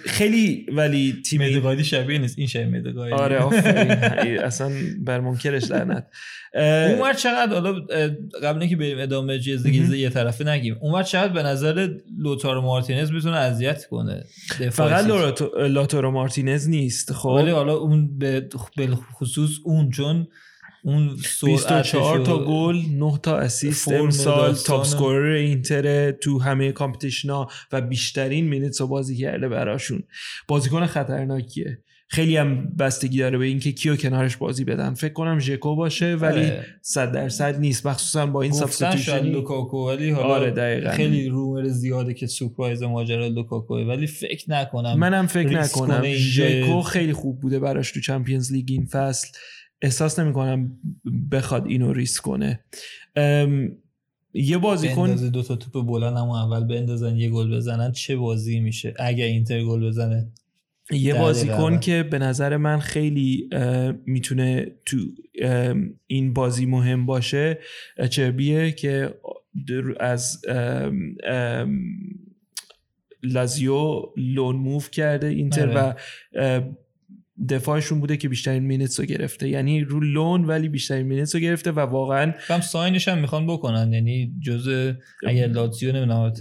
خیلی 0.05 0.65
ولی 0.71 1.21
تیم 1.25 1.41
مدقایدی 1.41 1.83
شبیه 1.83 2.19
نیست. 2.19 2.37
این 2.37 2.47
شبیه 2.47 2.65
مدقایدی 2.65 3.15
آره 3.15 3.41
اصلا 4.47 4.71
بر 4.99 5.19
منکرش 5.19 5.71
لعنت. 5.71 6.07
اونور 6.53 7.13
چقدر 7.13 7.53
حالا 7.53 7.73
قبل 8.43 8.67
که 8.67 8.75
بریم 8.75 8.99
ادامه 8.99 9.39
جزده 9.39 9.97
یه 9.97 10.09
طرفه 10.09 10.43
نگیم. 10.43 10.77
اونور 10.81 11.03
چقدر 11.03 11.33
به 11.33 11.43
نظر 11.43 11.89
لوتارو 12.17 12.61
مارتینز 12.61 13.11
می‌تونه 13.11 13.37
اذیت 13.37 13.85
کنه 13.85 14.23
فقط 14.71 15.05
لوتارو 15.59 16.11
مارتینز 16.11 16.69
نیست 16.69 17.13
خب؟ 17.13 17.29
ولی 17.29 17.51
حالا 17.51 17.73
اون 17.73 18.17
به 18.17 18.49
خصوص 19.13 19.51
اون 19.63 19.89
چون 19.89 20.27
اون 20.87 21.15
24 21.45 22.25
تا 22.25 22.45
گل 22.45 22.75
9 22.91 23.19
تا 23.23 23.37
اسیست 23.37 23.91
امسال 23.91 24.53
top 24.53 24.83
scorer 24.83 25.31
اینتر 25.31 26.11
تو 26.11 26.39
همه 26.39 26.71
competition 26.71 27.41
ا 27.41 27.47
و 27.71 27.81
بیشترین 27.81 28.47
minutes 28.47 28.81
بازی 28.81 29.17
کرده 29.17 29.49
براشون. 29.49 30.03
بازیکن 30.47 30.85
خطرناکیه. 30.85 31.79
خیلی 32.09 32.37
هم 32.37 32.75
بستگی 32.79 33.19
داره 33.19 33.37
به 33.37 33.45
اینکه 33.45 33.71
کیو 33.71 33.95
کنارش 33.95 34.37
بازی 34.37 34.63
بدن 34.63 34.93
فکر 34.93 35.13
کنم 35.13 35.39
ژکو 35.39 35.75
باشه 35.75 36.15
ولی 36.15 36.45
آره. 36.45 36.65
صد 36.81 37.11
درصد 37.11 37.59
نیست. 37.59 37.87
مخصوصا 37.87 38.25
با 38.25 38.41
این 38.41 38.51
substitution 38.51 39.25
لوکاکو 39.25 39.87
ولی 39.87 40.09
حالا 40.09 40.27
آره 40.27 40.51
دقیقا. 40.51 40.91
خیلی 40.91 41.29
rumor 41.29 41.67
زیاده 41.67 42.13
که 42.13 42.27
سورپرایز 42.27 42.83
ماجرا 42.83 43.27
لوکاکو 43.27 43.75
ولی 43.75 44.07
فکر 44.07 44.51
نکنم 44.51 44.99
منم 44.99 45.27
فکر 45.27 45.49
نکنم. 45.49 46.03
ژکو 46.13 46.81
خیلی 46.81 47.13
خوب 47.13 47.39
بوده 47.39 47.59
براش 47.59 47.91
تو 47.91 47.99
Champions 47.99 48.51
League 48.51 48.65
این 48.69 48.85
فصل. 48.85 49.27
احساس 49.81 50.19
نمی 50.19 50.33
کنم 50.33 50.79
بخواد 51.31 51.67
اینو 51.67 51.93
ریسک 51.93 52.23
کنه. 52.23 52.59
یه 54.33 54.57
بازیکن 54.57 55.15
دو 55.15 55.43
تا 55.43 55.55
توپ 55.55 55.85
بلند 55.85 56.17
هم 56.17 56.29
اول 56.29 56.63
بندازن 56.63 57.15
یه 57.15 57.29
گل 57.29 57.55
بزنن 57.55 57.91
چه 57.91 58.15
بازی 58.15 58.59
میشه؟ 58.59 58.93
اگه 58.99 59.25
اینتر 59.25 59.63
گل 59.63 59.87
بزنه. 59.87 60.31
یه 60.91 61.13
بازیکن 61.13 61.79
که 61.79 62.03
به 62.03 62.19
نظر 62.19 62.57
من 62.57 62.79
خیلی 62.79 63.49
می‌تونه 64.05 64.71
تو 64.85 64.97
این 66.07 66.33
بازی 66.33 66.65
مهم 66.65 67.05
باشه 67.05 67.59
آچربیه 68.09 68.71
که 68.71 69.13
از 69.99 70.41
لاتزیو 73.23 74.01
loan 74.17 74.55
move 74.55 74.91
کرده 74.91 75.27
اینتر 75.27 75.69
آره. 75.69 75.95
و 76.33 76.61
دفاعشون 77.49 77.99
بوده 77.99 78.17
که 78.17 78.29
بیشترین 78.29 78.63
minutes 78.63 78.99
رو 78.99 79.05
گرفته. 79.05 79.49
یعنی 79.49 79.81
رو 79.81 79.99
loan 79.99 80.45
ولی 80.45 80.69
بیشترین 80.69 81.07
مینتس 81.07 81.35
رو 81.35 81.41
گرفته 81.41 81.71
و 81.71 81.79
واقعا 81.79 82.33
کم 82.47 82.61
sign 82.61 82.92
ش 82.92 83.07
هم 83.07 83.17
می‌خوان 83.17 83.47
بکنن. 83.47 83.93
یعنی 83.93 84.33
جز 84.41 84.93
اگر 85.27 85.47
لاتزیو 85.47 85.91
نمی‌دونم 85.91 86.33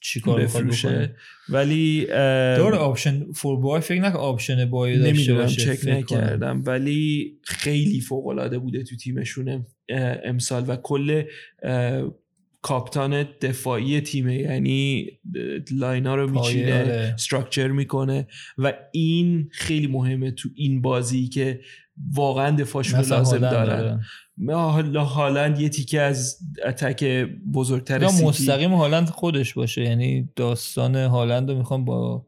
چیکار 0.00 0.46
بکنه. 0.46 1.14
ولی 1.48 2.06
دور 2.56 2.74
option 2.74 3.32
for 3.32 3.60
buy 3.60 3.80
فکر 3.80 4.00
نکنم 4.00 4.20
option 4.20 4.70
buy 4.70 4.98
داشته 4.98 5.34
باشه 5.34 5.76
چک 5.76 5.88
نکردم. 5.88 6.62
ولی 6.66 7.32
خیلی 7.42 8.00
فوق 8.00 8.26
العاده 8.26 8.58
بوده 8.58 8.82
تو 8.82 8.96
تیمشون 8.96 9.66
امسال 10.24 10.64
و 10.68 10.76
کل 10.76 11.22
captain 12.62 13.22
دفاعی 13.40 14.00
تیمه 14.00 14.34
یعنی 14.34 15.06
line 15.70 16.05
ها 16.05 16.14
رو 16.14 16.30
میچینه 16.30 17.12
structure 17.14 17.68
می‌کنه 17.68 18.26
و 18.58 18.72
این 18.92 19.48
خیلی 19.52 19.86
مهمه 19.86 20.30
تو 20.30 20.48
این 20.54 20.82
بازی 20.82 21.28
که 21.28 21.60
واقعا 22.14 22.56
دفاعشون 22.56 23.00
لازم 23.00 23.38
دارن. 23.38 24.00
حالا 24.48 25.04
هالند 25.04 25.60
یه 25.60 25.68
تیکه 25.68 26.00
از 26.00 26.38
attack 26.66 27.04
بزرگتر 27.54 28.08
سیتی. 28.08 28.24
مستقیم 28.24 28.74
هالند 28.74 29.08
خودش 29.08 29.54
باشه 29.54 29.82
یعنی 29.82 30.30
داستان 30.36 30.96
هالند 30.96 31.50
رو 31.50 31.58
می‌خوام 31.58 31.84
با 31.84 32.26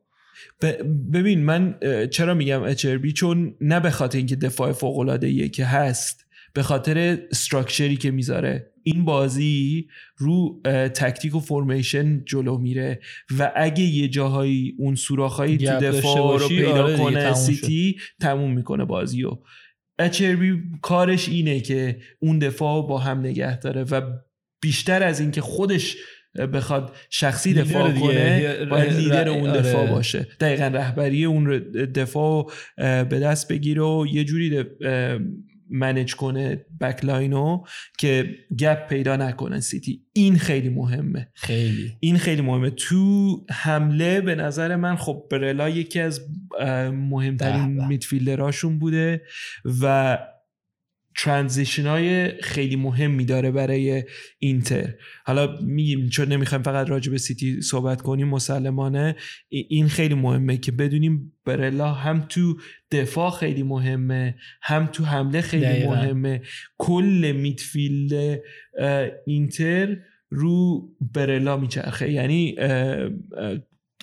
ببین 1.13 1.45
من 1.45 1.75
چرا 2.11 2.35
میگم 2.35 2.63
آچربی؟ 2.63 3.13
چون 3.13 3.55
نه 3.61 3.81
به 3.81 3.91
خاطر 3.91 4.19
اینکه 4.19 4.37
دفاع 4.37 4.73
فوق 4.73 4.99
العاده 4.99 5.49
که 5.49 5.65
هست 5.65 6.27
به 6.53 6.63
خاطر 6.63 7.19
structure 7.31 7.90
ی 7.90 7.97
که 7.97 8.11
می‌ذاره. 8.11 8.74
این 8.85 9.05
بازی 9.05 9.89
رو 10.17 10.61
تکتیک 10.95 11.35
و 11.35 11.41
formation 11.41 12.25
جلو 12.25 12.59
میره 12.59 13.01
و 13.39 13.53
اگه 13.57 13.85
یه 13.85 14.09
جاهایی 14.09 14.75
اون 14.79 14.95
سوراخهایی 14.95 15.59
تو 15.59 15.79
دفاع 15.79 16.39
رو 16.39 16.49
پیدا 16.49 16.85
آره 16.85 16.97
کنه 16.97 17.35
سیتی 17.35 17.97
تموم 18.21 18.53
می‌کنه 18.55 18.85
بازی 18.85 19.25
و 19.25 19.31
اچربی 19.99 20.63
کارش 20.83 21.29
اینه 21.29 21.61
که 21.61 21.99
اون 22.19 22.39
دفاع 22.39 22.87
با 22.89 22.99
هم 22.99 23.19
نگه 23.19 23.59
داره 23.59 23.83
و 23.83 24.01
بیشتر 24.63 25.03
از 25.03 25.21
اینکه 25.21 25.41
خودش 25.41 25.97
بخواد 26.53 26.97
شخصی 27.11 27.55
دفاع 27.55 27.93
کنه 27.93 28.65
باید 28.65 28.93
لیدر 28.93 29.29
اون 29.29 29.53
دفاع 29.53 29.83
آره. 29.83 29.91
باشه. 29.91 30.27
دقیقا 30.41 30.67
رهبری 30.67 31.25
اون 31.25 31.59
دفاع 31.95 32.51
به 32.77 33.21
دست 33.21 33.49
بگیره 33.49 33.83
و 33.83 34.07
یه 34.13 34.25
جوری 34.25 34.65
منج 35.71 36.15
کنه 36.15 36.67
بکلاینو 36.81 37.65
که 37.99 38.35
گپ 38.59 38.89
پیدا 38.89 39.17
نکنه 39.17 39.61
سیتی. 39.61 40.03
این 40.13 40.39
خیلی 40.39 40.69
مهمه. 40.69 41.29
خیلی. 41.35 41.97
این 42.01 42.19
خیلی 42.19 42.43
مهمه. 42.43 42.71
تو 42.71 43.41
حمله 43.51 44.21
به 44.21 44.35
نظر 44.35 44.77
من 44.77 44.97
خب 44.97 45.25
برلا 45.31 45.69
یکی 45.69 46.01
از 46.01 46.21
مهمترین 46.93 47.87
midfielder 47.87 48.48
هاشون 48.48 48.79
بوده 48.79 49.23
و 49.83 50.19
transition 51.17 51.87
های 51.87 52.29
خیلی 52.43 52.77
مهمی 52.77 53.25
داره 53.25 53.51
برای 53.51 54.05
اینتر. 54.39 54.95
حالا 55.25 55.59
میگیم 55.61 56.09
چون 56.09 56.29
نمی‌خوایم 56.29 56.63
فقط 56.63 56.91
راجع 56.91 57.11
به 57.11 57.19
سیتی 57.19 57.63
صحبت 57.63 58.03
کنیم 58.03 58.29
مسلمانه 58.29 59.17
این 59.49 59.89
خیلی 59.89 60.15
مهمه 60.15 60.57
که 60.57 60.73
بدونیم 60.73 61.33
بارلا 61.45 61.93
هم 61.93 62.27
تو 62.29 62.57
دفاع 62.91 63.31
خیلی 63.31 63.63
مهمه 63.63 64.35
هم 64.63 64.87
تو 64.87 65.05
حمله 65.05 65.41
خیلی 65.41 65.65
دقیقا. 65.65 65.95
مهمه. 65.95 66.43
کل 66.79 67.33
midfield 67.37 68.41
اینتر 69.27 69.97
رو 70.31 70.89
بارلا 71.15 71.57
میچرخه. 71.57 72.11
یعنی 72.13 72.57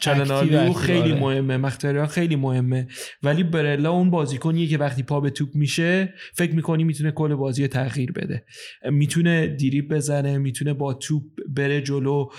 چلنالو 0.02 0.58
اکتیو 0.58 0.74
خیلی 0.74 1.12
آره. 1.12 1.20
مهمه 1.20 1.58
مختاریان 1.58 2.08
خیلی 2.08 2.36
مهمه 2.36 2.88
ولی 3.24 3.44
برلا 3.44 3.92
اون 3.92 4.10
بازیکنیه 4.10 4.68
که 4.68 4.78
وقتی 4.78 5.04
پا 5.04 5.20
به 5.20 5.30
توپ 5.30 5.50
میشه 5.56 6.14
فکر 6.34 6.56
می‌کنی 6.56 6.84
می‌تونه 6.84 7.12
کل 7.12 7.36
بازی 7.36 7.68
تغییر 7.68 8.12
بده 8.12 8.44
می‌تونه 8.92 9.48
دیریب 9.48 9.94
بزنه 9.94 10.38
می‌تونه 10.38 10.74
با 10.74 10.94
توپ 10.94 11.24
بره 11.50 11.82
جلو 11.82 12.30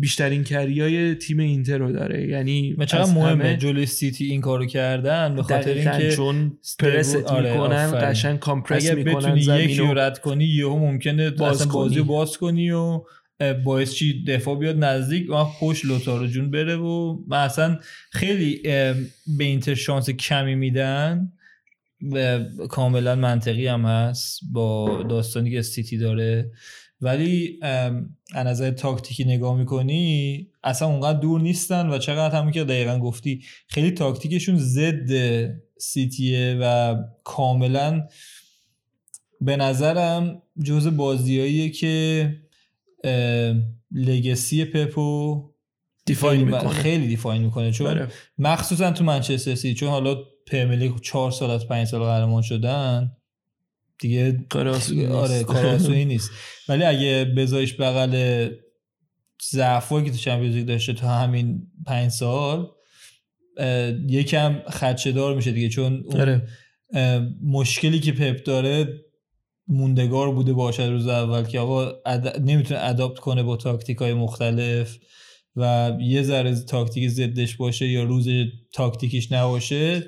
بیشترین 0.00 0.44
کریای 0.44 1.14
تیم 1.14 1.38
اینتر 1.38 1.78
رو 1.78 1.92
داره 1.92 2.28
یعنی 2.28 2.72
و 2.78 2.84
چقدر 2.84 3.02
از 3.02 3.14
مهمه 3.14 3.44
همه 3.44 3.56
جلوی 3.56 3.86
سیتی 3.86 4.24
این 4.24 4.40
کارو 4.40 4.66
کردن 4.66 5.34
به 5.34 5.42
خاطر 5.42 5.74
اینکه 5.74 6.10
چون 6.10 6.58
پرست 6.78 7.16
آره، 7.16 7.52
می‌کنن. 7.52 7.90
قشنگ 8.10 8.38
کامپرس 8.38 8.92
می‌کنن 8.92 9.14
بتونی 9.14 9.40
یکی 9.40 9.44
زمین 9.74 9.78
رو 9.78 9.98
رد 9.98 10.18
کنی 10.18 10.44
یهو 10.44 10.78
ممکنه 10.78 11.30
باز 11.30 11.72
بازی 11.72 11.94
کنی. 11.94 12.04
باز 12.04 12.36
کنی 12.36 12.70
و 12.70 13.02
باعث 13.64 13.94
چی 13.94 14.24
دفاع 14.24 14.58
بیاد 14.58 14.84
نزدیک 14.84 15.30
و 15.30 15.44
پشت 15.60 15.84
لوتارو 15.84 16.26
جون 16.26 16.50
بره 16.50 16.76
و 16.76 17.18
من 17.26 17.44
اصلا 17.44 17.78
خیلی 18.10 18.62
به 19.26 19.44
اینتر 19.44 19.74
شانس 19.74 20.10
کمی 20.10 20.54
میدن. 20.54 21.32
و 22.12 22.44
کاملا 22.70 23.14
منطقی 23.14 23.66
هم 23.66 23.84
هست 23.84 24.40
با 24.52 25.02
داستانی 25.02 25.50
که 25.50 25.62
سیتی 25.62 25.98
داره. 25.98 26.50
ولی 27.00 27.58
از 28.32 28.46
نظر 28.46 28.70
تاکتیکی 28.70 29.24
نگاه 29.24 29.58
می‌کنی 29.58 30.46
اصلا 30.64 30.88
اونقدر 30.88 31.20
دور 31.20 31.40
نیستن 31.40 31.88
و 31.88 31.98
چقدر 31.98 32.38
همون 32.38 32.52
که 32.52 32.64
دقیقا 32.64 32.98
گفتی 32.98 33.44
خیلی 33.68 33.90
تاکتیکشون 33.90 34.56
ضد 34.58 35.10
سیتیه 35.78 36.58
و 36.60 36.96
کاملا 37.24 38.06
به 39.40 39.56
نظرم 39.56 40.42
جز 40.64 40.96
بازیاییه 40.96 41.70
که 41.70 42.36
legacy 43.92 44.64
پپو 44.64 45.48
define 46.06 46.40
خیلی, 46.40 46.52
می‌کنه 46.52 46.68
خیلی 46.68 47.06
define 47.06 47.42
می‌کنه 47.42 47.72
چون 47.72 47.86
آره. 47.86 48.08
مخصوصا 48.38 48.90
تو 48.90 49.04
منچستر 49.04 49.54
سیتی 49.54 49.74
چون 49.74 49.88
حالا 49.88 50.16
Premier 50.46 50.78
League 50.78 51.00
چهار 51.00 51.30
سال 51.30 51.50
از 51.50 51.68
پنج 51.68 51.88
سال 51.88 52.02
قهرمان 52.02 52.42
شدن 52.42 53.12
دیگه. 54.00 54.46
آره 55.10 55.44
کار 55.44 55.66
آسونی 55.66 56.04
نیست 56.14 56.30
ولی 56.68 56.84
اگه 56.84 57.24
بذاریش 57.36 57.74
بغل 57.80 58.48
ضعفایی 59.50 60.04
که 60.04 60.10
تو 60.10 60.16
Champions 60.16 60.54
League 60.54 60.66
داشته 60.66 60.92
تا 60.92 61.08
همین 61.08 61.66
پنج 61.86 62.10
سال 62.10 62.68
یکم 64.08 64.62
خدشه‌دار 64.70 65.34
میشه 65.34 65.52
دیگه 65.52 65.68
چون 65.68 66.02
اون 66.06 66.20
آره. 66.20 66.48
مشکلی 67.44 68.00
که 68.00 68.12
پپ 68.12 68.44
داره 68.44 68.88
موندگار 69.72 70.34
بوده 70.34 70.52
باشه 70.52 70.86
روز 70.86 71.08
اول 71.08 71.44
که 71.44 71.60
آقا 71.60 71.92
اد... 72.06 72.40
نمی‌تونه 72.40 72.80
اداپت 72.84 73.18
کنه 73.18 73.42
با 73.42 73.56
تاکتیک 73.56 73.98
های 73.98 74.14
مختلف 74.14 74.98
و 75.56 75.92
یه 76.00 76.22
ذره 76.22 76.54
تاکتیک 76.54 77.08
ضدش 77.08 77.56
باشه 77.56 77.88
یا 77.88 78.02
روز 78.02 78.28
تاکتیکیش 78.72 79.32
نباشه 79.32 80.02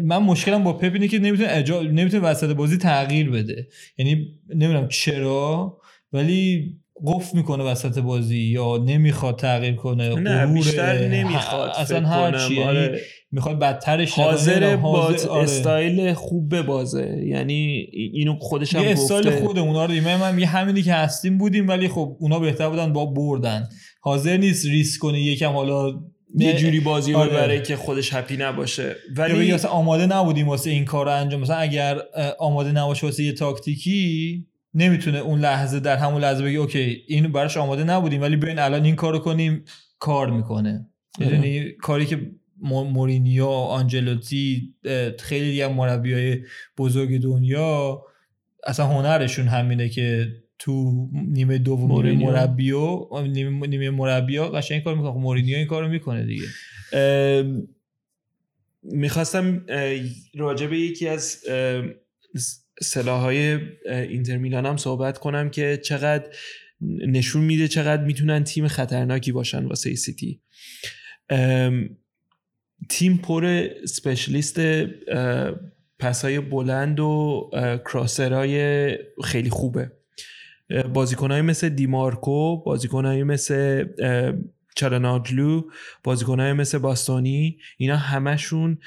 من 0.00 0.18
مشکلم 0.18 0.64
با 0.64 0.72
پپ 0.72 0.92
اینه 0.94 1.08
که 1.08 1.18
نمی‌تونه 1.18 1.48
اجا... 1.52 1.82
نمی‌تونه 1.82 2.22
وسط 2.22 2.50
بازی 2.50 2.76
تغییر 2.76 3.30
بده 3.30 3.68
یعنی 3.98 4.26
نمی‌دونم 4.48 4.88
چرا 4.88 5.78
ولی 6.12 6.72
قفل 7.06 7.36
می‌کنه 7.36 7.64
وسط 7.64 7.98
بازی 7.98 8.38
یا 8.38 8.76
نمی‌خواد 8.76 9.38
تغییر 9.38 9.74
کنه 9.74 10.14
نه 10.14 10.54
بیشتر 10.54 11.08
نمی‌خواد 11.08 11.70
اصلا 11.70 12.08
هر. 12.08 12.48
چی 12.48 12.54
یعنی 12.54 12.68
آره. 12.68 13.00
می‌خواد 13.32 13.58
بدترش 13.58 14.12
حاضر 14.12 14.52
نمی‌دونم، 14.52 14.82
با 14.82 15.02
حاضر- 15.02 15.28
آره. 15.28 15.42
استایل 15.42 16.12
خوب 16.12 16.54
ببازه. 16.54 17.24
یعنی 17.26 17.86
اینو 17.92 18.36
خودش 18.40 18.74
هم 18.74 18.82
یه 18.82 18.90
استایل 18.90 19.30
خودمون 19.30 19.74
رو 19.74 19.86
دیگه 19.86 20.18
من 20.18 20.34
میگه 20.34 20.46
همینی 20.46 20.82
که 20.82 20.94
هستیم 20.94 21.38
بودیم 21.38 21.68
ولی 21.68 21.88
خب 21.88 22.16
اونا 22.20 22.38
بهتر 22.38 22.68
بودن 22.68 22.92
با 22.92 23.06
بردن. 23.06 23.68
حاضر 24.00 24.36
نیست 24.36 24.66
ریسک 24.66 25.00
کنه 25.00 25.20
یکم 25.20 25.52
حالا 25.52 26.00
یه 26.38 26.56
جوری 26.56 26.80
بازی 26.80 27.12
رو 27.12 27.18
آره. 27.18 27.30
ببره 27.30 27.62
که 27.62 27.76
خودش 27.76 28.14
happy 28.14 28.36
نباشه. 28.36 28.96
ولی 29.16 29.52
اصلا 29.52 29.70
آماده 29.70 30.06
نبودیم 30.06 30.48
واسه 30.48 30.70
این 30.70 30.84
کار 30.84 31.06
رو 31.06 31.12
انجام. 31.12 31.40
مثلا 31.40 31.56
اگر 31.56 31.98
آماده 32.38 32.72
نباشه 32.72 33.06
واسه 33.06 33.22
یه 33.24 33.32
تاکتیکی 33.32 34.46
نمی‌تونه 34.74 35.18
اون 35.18 35.40
لحظه 35.40 35.80
در 35.80 35.96
همون 35.96 36.20
لحظه 36.20 36.44
بگی 36.44 36.56
OK 36.56 37.02
اینو 37.08 37.28
براش 37.28 37.56
آماده 37.56 37.84
نبودیم 37.84 38.22
ولی 38.22 38.36
بیاین 38.36 38.58
الان 38.58 38.84
این 38.84 38.96
کارو 38.96 39.18
کنیم 39.18 39.64
کار 39.98 40.30
می‌کنه. 40.30 40.86
می‌دونی 41.18 41.70
کاری 41.82 42.06
که 42.06 42.20
مورینیو 42.62 43.46
آنجلوتی 43.46 44.74
خیلی 45.18 45.50
دیگه 45.50 45.68
مربیای 45.68 46.42
بزرگ 46.78 47.22
دنیا. 47.22 48.02
اصلا 48.66 48.86
هنرشون 48.86 49.48
همینه 49.48 49.88
که 49.88 50.28
تو 50.58 51.08
نیمه 51.12 51.58
دوم 51.58 51.80
نیمه 51.80 51.94
مورینیو. 51.94 52.26
مربیو 52.26 53.08
نیمه, 53.22 53.66
نیمه 53.66 53.90
مربیا 53.90 54.48
قشنگ 54.48 54.74
این 54.74 54.84
کار 54.84 54.94
می‌کنه. 54.94 55.12
خب 55.12 55.18
مورینیو 55.18 55.56
این 55.56 55.66
کارو 55.66 55.88
می‌کنه 55.88 56.26
دیگه. 56.26 56.46
می‌خواستم 58.82 59.66
راجع 60.34 60.66
به 60.66 60.78
یکی 60.78 61.08
از 61.08 61.38
سلاحهای 62.82 63.58
اینتر 63.86 64.36
میلان 64.36 64.66
هم 64.66 64.76
صحبت 64.76 65.18
کنم 65.18 65.50
که 65.50 65.80
چقدر 65.84 66.24
نشون 67.06 67.42
میده 67.44 67.68
چقدر 67.68 68.04
می‌تونن 68.04 68.44
تیم 68.44 68.68
خطرناکی 68.68 69.32
باشن 69.32 69.64
واسه 69.64 69.94
سیتی 69.94 70.40
ام، 71.30 71.96
تیم 72.88 73.16
پر 73.16 73.68
specialist 73.84 74.60
پسای 75.98 76.40
بلند 76.40 77.00
و 77.00 77.50
crosser 77.92 78.74
های 78.74 78.98
خیلی 79.24 79.50
خوبه. 79.50 79.92
اه، 80.70 80.82
بازیکنهای 80.82 81.42
مثل 81.42 81.68
دیمارکو 81.68 82.62
بازیکنهای 82.62 83.22
مثل 83.22 83.84
چالهان‌اوغلو 84.76 85.62
بازیکنهای 86.04 86.52
مثل 86.52 86.78
باستانی 86.78 87.58
اینا 87.76 87.96
همشون 87.96 88.78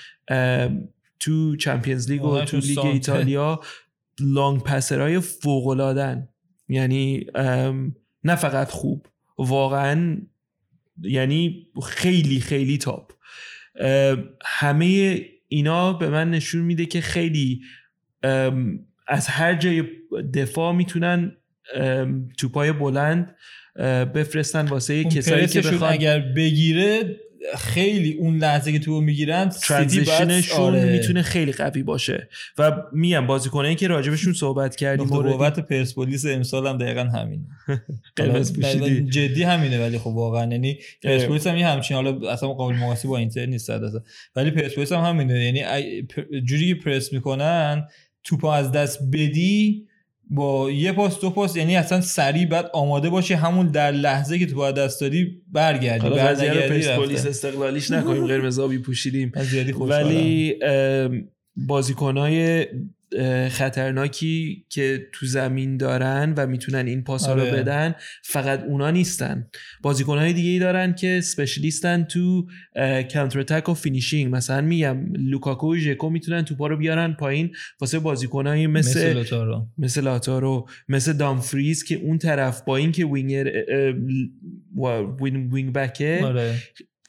تو 1.20 1.56
Champions 1.56 2.12
League 2.12 2.24
و 2.24 2.42
تو 2.42 2.58
لیگ. 2.58 2.80
ایتالیا 2.80 3.62
لانگ 4.20 4.64
پسرهای 4.64 5.20
فوقلادن 5.20 6.30
یعنی 6.70 7.26
نه 8.24 8.36
فقط 8.36 8.70
خوب 8.70 9.08
واقعا 9.38 10.18
یعنی 11.02 11.68
خیلی 11.84 12.40
خیلی 12.40 12.78
تاپ 12.78 13.12
همه 14.46 15.20
اینا 15.48 15.94
به 15.94 16.10
من 16.10 16.32
نشون 16.32 16.62
میده 16.62 16.86
که 16.86 17.02
خیلی 17.02 17.62
از 19.08 19.28
هر 19.28 19.56
جای 19.56 19.84
دفاع 20.34 20.74
می‌تونن 20.74 21.38
توپای 22.38 22.72
بلند 22.72 23.36
بفرستن 24.16 24.66
واسه 24.66 25.04
کسایی 25.04 25.48
که 25.48 25.62
بخوان 25.62 25.94
اگر 25.94 26.20
بگیره 26.20 27.20
خیلی 27.58 28.14
اون 28.14 28.38
لحظه 28.38 28.72
که 28.72 28.80
تو 28.80 29.02
می‌گیرن 29.02 29.50
ترانزیشنشون 29.50 30.60
آره. 30.60 30.92
می‌تونه 30.92 31.22
خیلی 31.22 31.52
قوی 31.52 31.84
باشه 31.84 32.30
و 32.58 32.72
میگم 32.92 33.28
بازیکنایی 33.28 33.76
که 33.76 33.88
راجبشون 33.88 34.34
صحبت 34.34 34.76
کردیم. 34.76 35.08
قوت 35.08 35.60
پرسپولیس 35.60 36.26
امسال 36.26 36.68
هم 36.68 36.78
دقیقا 36.78 37.04
همینه 37.04 37.46
قرمز 38.16 38.54
پوشیدی 38.54 39.10
جدی 39.10 39.44
همینه 39.44 39.80
ولی 39.80 39.98
خب 39.98 40.08
واقعا 40.08 40.52
یعنی 40.52 40.80
پرسپولیس 41.04 41.48
هم 41.48 41.58
یه 41.58 41.68
همچین 41.68 41.96
حالا 41.96 42.32
اصلا 42.32 42.50
قابل 42.50 42.76
مقایسه 42.76 43.08
با 43.08 43.18
اینتر 43.18 43.46
نیست 43.46 43.70
درصد. 43.70 44.04
ولی 44.36 44.52
پرسپولیس 44.52 44.92
هم 44.92 45.04
همینه 45.04 45.46
یعنی 45.46 46.08
جوری 46.46 46.68
که 46.68 46.76
پرس 46.76 47.14
می‌کنن 47.14 47.88
توپا 48.24 48.54
از 48.54 48.72
دست 48.72 49.00
بدی 49.14 49.88
با 50.30 50.72
یه 50.72 50.92
پاس 50.92 51.20
دو 51.20 51.30
پاس 51.30 51.56
یعنی 51.56 51.76
اصلا 51.76 52.02
سریع 52.02 52.46
بعد 52.46 52.70
آماده 52.74 53.10
باشی 53.10 53.34
همون 53.34 53.68
در 53.68 53.92
لحظه 53.92 54.40
که 54.40 54.46
تو 54.46 54.60
از 54.60 54.74
دست 54.74 55.02
دادی 55.02 55.42
برگردی 55.52 56.10
پرسپولیس 56.10 57.18
رفته. 57.18 57.30
استقلالیش 57.30 57.92
نکنیم 57.92 58.28
قرمز 58.28 58.60
آبی 58.60 58.78
پوشیدیم. 58.78 59.32
ولی 59.80 60.56
اه، 60.62 61.10
خطرناکی 63.50 64.66
که 64.70 65.08
تو 65.14 65.26
زمین 65.26 65.78
دارن 65.78 66.34
و 66.38 66.48
می‌تونن 66.48 66.88
این 66.88 67.04
پاسا 67.04 67.34
رو 67.34 67.42
آره. 67.42 67.52
بدن 67.52 67.96
فقط 68.24 68.64
اونا 68.64 68.92
نیستن. 68.92 69.48
بازیکنهای 69.82 70.34
دیگه 70.34 70.50
ای 70.50 70.60
دارن 70.60 70.94
که 70.94 71.22
specialist 71.22 71.96
ن 71.96 72.04
تو 72.04 72.48
counter 73.14 73.40
attack 73.40 73.70
و 73.70 73.74
finishing 73.74 74.36
مثلا 74.36 74.62
میگم 74.62 75.14
لوکاکو 75.14 75.74
و 75.74 75.78
ژکو 75.78 76.10
می‌تونن 76.10 76.42
توپا 76.42 76.68
رو 76.68 76.78
بیارن 76.78 77.14
پایین 77.14 77.56
واسه 77.82 78.00
بازیکنهای 78.00 78.68
مثل 78.68 78.90
مثل 78.90 79.14
لوتارو 79.14 79.68
مثل 79.78 80.04
لوتارو 80.04 80.68
مثل 80.90 81.14
دامفریز 81.14 81.84
که 81.84 81.96
اون 81.96 82.18
طرف 82.18 82.62
با 82.62 82.78
اینکه 82.78 83.06
وینگر 83.06 83.52
wing 85.52 85.74
back 85.74 86.12
ه 86.12 86.22
آره. 86.24 86.56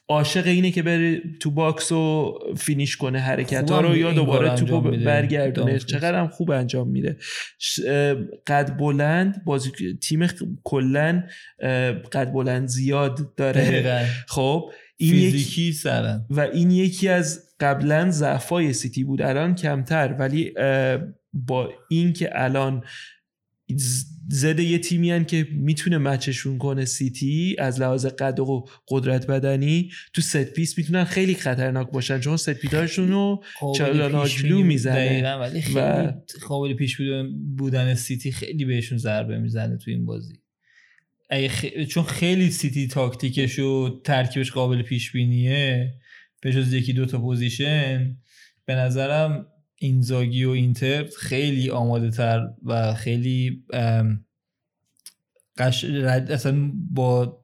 عاشق 0.09 0.47
اینه 0.47 0.71
که 0.71 0.83
بره 0.83 1.21
تو 1.39 1.51
box 1.51 1.91
و 1.91 2.33
finish 2.57 2.97
کنه 2.97 3.19
حرکت 3.19 3.71
ها 3.71 3.81
رو 3.81 3.97
یا 3.97 4.11
دوباره 4.11 4.55
توپو 4.55 4.81
برگردونه. 4.81 5.79
چقدر 5.79 6.19
هم 6.19 6.27
خوب 6.27 6.51
انجام 6.51 6.89
میده. 6.89 7.17
قد 8.47 8.77
بلند 8.77 9.43
بازی 9.45 9.71
تیم 10.01 10.27
کلا 10.63 11.23
قد 12.11 12.31
بلند 12.33 12.67
زیاد 12.67 13.35
داره. 13.35 14.05
خب 14.27 14.71
این 14.97 15.31
فیزیکی 15.31 15.71
سرن 15.71 16.25
و 16.29 16.39
این 16.39 16.71
یکی 16.71 17.07
از 17.07 17.43
قبلا 17.59 18.11
ضعفای 18.11 18.73
سیتی 18.73 19.03
بود. 19.03 19.21
الان 19.21 19.55
کمتر. 19.55 20.15
ولی 20.19 20.53
با 21.33 21.69
اینکه 21.89 22.29
الان 22.33 22.83
زده 24.29 24.63
یه 24.63 24.79
تیمی 24.79 25.11
هن 25.11 25.25
که 25.25 25.47
می‌تونه 25.51 25.97
مچشون 25.97 26.57
کنه 26.57 26.85
سیتی 26.85 27.55
از 27.59 27.81
لحاظ 27.81 28.05
قد 28.05 28.39
و 28.39 28.65
قدرت 28.87 29.27
بدنی 29.27 29.91
تو 30.13 30.21
set 30.21 30.43
piece 30.43 30.77
می‌تونن 30.77 31.03
خیلی 31.03 31.35
خطرناک 31.35 31.91
باشن 31.91 32.19
چون 32.19 32.37
set 32.37 32.53
piece 32.53 32.83
اشون 32.83 33.07
رو 33.07 33.43
چالهان‌اوغلو 33.75 34.63
می‌زنه. 34.63 35.35
ولی 35.35 35.61
خیلی 35.61 35.79
و... 35.79 36.13
قابل 36.47 36.73
پیش 36.73 37.01
بودن 37.57 37.93
سیتی 37.93 38.31
خیلی 38.31 38.65
بهشون 38.65 38.97
ضربه 38.97 39.37
می‌زنه 39.39 39.77
تو 39.77 39.91
این 39.91 40.05
بازی. 40.05 40.33
چون 41.89 42.03
خیلی 42.03 42.51
سیتی 42.51 42.87
تاکتیکش 42.87 43.59
و 43.59 44.01
ترکیبش 44.03 44.51
قابل 44.51 44.81
پیش 44.81 45.11
بینیه 45.11 45.93
به 46.41 46.53
جز 46.53 46.73
یکی 46.73 46.93
دو 46.93 47.05
تا 47.05 47.21
position 47.21 48.17
به 48.65 48.75
نظرم 48.75 49.47
اینزاگی 49.79 50.45
و 50.45 50.49
اینتر 50.49 51.05
خیلی 51.19 51.69
آماده 51.69 52.09
تر 52.09 52.47
و 52.63 52.93
خیلی 52.93 53.63
قش... 55.57 55.85
اصلا 55.85 56.71
با 56.91 57.43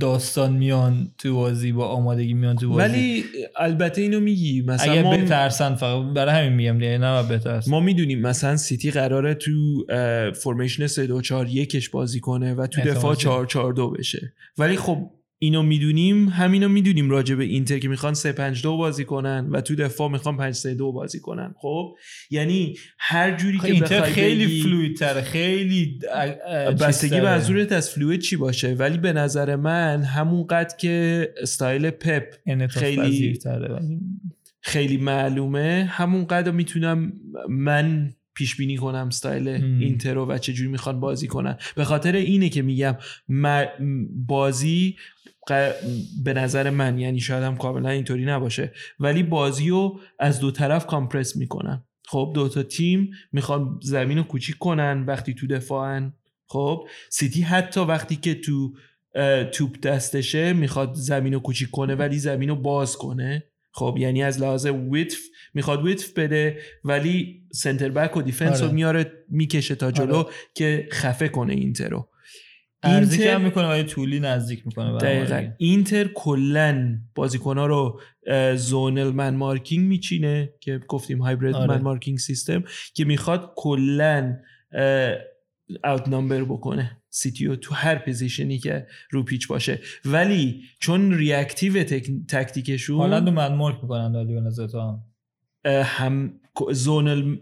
داستان 0.00 0.52
میان 0.52 1.12
تو 1.18 1.34
بازی 1.34 1.72
با 1.72 1.88
آمادگی 1.88 2.34
میان 2.34 2.56
تو 2.56 2.68
بازی. 2.68 2.82
ولی 2.82 3.24
البته 3.56 4.02
اینو 4.02 4.20
میگی 4.20 4.62
مثلا 4.62 4.92
اگه 4.92 5.02
ما 5.02 5.16
بترسن 5.16 5.74
فقط 5.74 6.14
برای 6.14 6.34
همین 6.34 6.52
میگم 6.52 6.78
دیگه 6.78 6.98
نه 6.98 7.22
بترسن. 7.22 7.70
ما 7.70 7.80
می‌دونیم 7.80 8.20
مثلا 8.20 8.56
سیتی 8.56 8.90
قراره 8.90 9.34
تو 9.34 9.86
فرمیشن 10.34 10.86
3 10.86 11.06
2 11.06 11.20
4 11.20 11.48
1 11.48 11.90
بازی 11.90 12.20
کنه 12.20 12.54
و 12.54 12.66
تو 12.66 12.80
دفاع 12.80 13.14
4 13.14 13.46
4 13.46 13.72
2 13.72 13.90
بشه. 13.90 14.32
ولی 14.58 14.76
خب 14.76 15.10
اینو 15.44 15.62
می‌دونیم 15.62 16.28
همینو 16.28 16.68
می‌دونیم 16.68 17.10
راجع 17.10 17.34
به 17.34 17.44
اینتر 17.44 17.78
که 17.78 17.88
می‌خوان 17.88 18.14
3 18.14 18.32
5 18.32 18.62
2 18.62 18.76
بازی 18.76 19.04
کنن 19.04 19.48
و 19.50 19.60
تو 19.60 19.74
دفاع 19.74 20.10
می‌خوان 20.10 20.36
5 20.36 20.54
3 20.54 20.74
2 20.74 20.92
بازی 20.92 21.20
کنن. 21.20 21.54
خب؟ 21.58 21.96
یعنی 22.30 22.74
هر 22.98 23.36
جوری 23.36 23.58
که 23.58 23.72
اینتر 23.72 24.00
خیلی 24.00 24.46
بگی... 24.46 24.62
fluid 24.62 24.96
تره 24.96 25.20
خیلی 25.20 25.98
بستگی 26.80 27.20
به 27.20 27.22
منظورت 27.22 27.72
از 27.72 27.90
fluid 27.90 28.20
چی 28.20 28.36
باشه؟ 28.36 28.74
ولی 28.74 28.98
به 28.98 29.12
نظر 29.12 29.56
من 29.56 30.02
همون 30.02 30.46
قد 30.46 30.76
که 30.76 31.28
استایل 31.42 31.90
پپ 31.90 32.34
خیلی 32.68 33.38
خیلی 34.60 34.96
معلومه 34.96 35.88
همون 35.90 36.26
قد 36.26 36.48
می‌تونم 36.48 37.12
من 37.48 38.10
پیش 38.34 38.56
بینی 38.56 38.76
کنم 38.76 39.10
ستایل 39.10 39.48
اینتر 39.48 40.18
و 40.18 40.38
چه 40.38 40.52
جوری 40.52 40.70
می‌خوان 40.70 41.00
بازی 41.00 41.26
کنن. 41.26 41.56
به 41.76 41.84
خاطر 41.84 42.16
اینه 42.16 42.48
که 42.48 42.62
میگم 42.62 42.96
بازی 44.26 44.96
به 46.24 46.34
نظر 46.34 46.70
من 46.70 46.98
یعنی 46.98 47.20
شاید 47.20 47.42
هم 47.42 47.56
کاملا 47.56 47.88
اینطوری 47.88 48.24
نباشه. 48.24 48.72
ولی 48.98 49.22
بازی 49.22 49.70
رو 49.70 50.00
از 50.18 50.40
دو 50.40 50.50
طرف 50.50 50.86
compress 50.86 51.36
می‌کنن 51.36 51.84
خب 52.06 52.32
دو 52.34 52.48
تا 52.48 52.62
تیم 52.62 53.10
می‌خوان 53.32 53.80
زمین 53.82 54.18
رو 54.18 54.24
کوچیک 54.24 54.58
کنن 54.58 55.04
وقتی 55.06 55.34
تو 55.34 55.46
دفاعن. 55.46 56.12
خب 56.46 56.88
سیتی 57.10 57.42
حتی 57.42 57.80
وقتی 57.80 58.16
که 58.16 58.34
تو 58.34 58.74
توپ 59.52 59.80
دستشه 59.80 60.52
می‌خواد 60.52 60.94
زمین 60.94 61.34
رو 61.34 61.40
کوچیک 61.40 61.70
کنه 61.70 61.94
ولی 61.94 62.18
زمین 62.18 62.48
رو 62.48 62.56
باز 62.56 62.96
کنه. 62.96 63.44
خب 63.72 63.96
یعنی 63.98 64.22
از 64.22 64.40
لحاظ 64.40 64.66
ویتف 64.66 65.20
می‌خواد 65.54 65.84
ویتف 65.84 66.12
بده 66.12 66.58
ولی 66.84 67.42
center 67.52 67.88
back 67.88 68.16
و 68.16 68.22
defense 68.22 68.60
رو 68.60 68.66
آره. 68.66 68.74
میاره 68.74 69.12
می‌کشه 69.28 69.74
تا 69.74 69.90
جلو 69.90 70.14
آره. 70.14 70.28
که 70.54 70.88
خفه 70.92 71.28
کنه 71.28 71.52
اینتر 71.52 71.88
رو 71.88 72.08
اینتر 72.86 73.38
می‌کنه 73.38 73.68
ولی 73.68 73.82
طولی 73.82 74.20
نزدیک 74.20 74.66
می‌کنه 74.66 74.98
دقیقا. 74.98 75.48
اینتر 75.58 76.08
کلا 76.14 76.98
ها 77.44 77.66
رو 77.66 78.00
زونل 78.56 79.10
من 79.10 79.34
مارکینگ 79.34 79.86
میچینه 79.86 80.54
که 80.60 80.80
گفتیم 80.88 81.22
هایبرید 81.22 81.54
آره. 81.54 81.76
من 81.76 81.82
مارکینگ 81.82 82.18
سیستم 82.18 82.64
که 82.94 83.04
می‌خواد 83.04 83.52
کلا 83.56 84.36
اوت 85.84 86.08
نامبر 86.08 86.44
بکنه. 86.44 87.00
سیتیو 87.10 87.56
تو 87.56 87.74
هر 87.74 87.98
پوزیشنی 87.98 88.58
که 88.58 88.86
رو 89.10 89.22
پیچ 89.22 89.48
باشه. 89.48 89.80
ولی 90.04 90.62
چون 90.80 91.14
ریاکتیو 91.14 91.84
تکتیکشون 92.28 92.96
هالند 92.96 93.28
من 93.28 93.54
مارک 93.54 93.78
می‌کنن 93.82 94.16
ولی 94.16 94.34
به 94.34 94.40
نظر 94.40 94.66
هم 95.66 96.32
زونل 96.70 97.36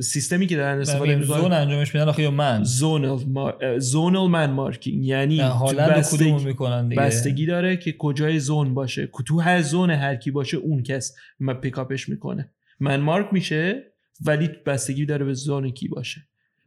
سیستمی 0.00 0.46
که 0.46 0.56
دارن 0.56 0.80
استفاده 0.80 1.16
می‌کنن 1.16 1.40
زون 1.40 1.52
انجامش 1.52 1.94
میدن 1.94 2.08
آخه 2.08 2.22
یا 2.22 2.30
من؟ 2.30 2.64
زونل 2.64 3.18
ما... 3.28 3.52
زونل 3.78 4.28
من 4.28 4.50
مارکینگ 4.50 5.06
یعنی 5.06 5.40
بستگی... 5.78 6.32
می‌کنن 6.32 6.88
دیگه. 6.88 7.02
بستگی 7.02 7.46
داره 7.46 7.76
که 7.76 7.92
کجای 7.92 8.38
زون 8.38 8.74
باشه. 8.74 9.08
تو 9.26 9.40
هر 9.40 9.62
زون 9.62 9.90
هر 9.90 10.16
کی 10.16 10.30
باشه 10.30 10.56
اون 10.56 10.82
کس 10.82 11.14
پیکاپش 11.62 12.08
می‌کنه. 12.08 12.50
من 12.80 13.00
مارک 13.00 13.26
میشه 13.32 13.82
ولی 14.26 14.50
بستگی 14.66 15.06
داره 15.06 15.24
به 15.24 15.34
زون 15.34 15.70
کی 15.70 15.88
باشه. 15.88 16.20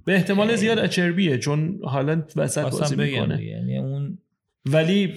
به 0.05 0.15
احتمال 0.15 0.55
زیاد 0.55 0.79
اچربیه 0.79 1.37
چون 1.37 1.79
حالا 1.83 2.23
وسط 2.35 2.61
بازی 2.61 2.95
می‌کنه. 2.95 3.43
یعنی 3.43 3.77
اون 3.77 4.17
ولی 4.65 5.13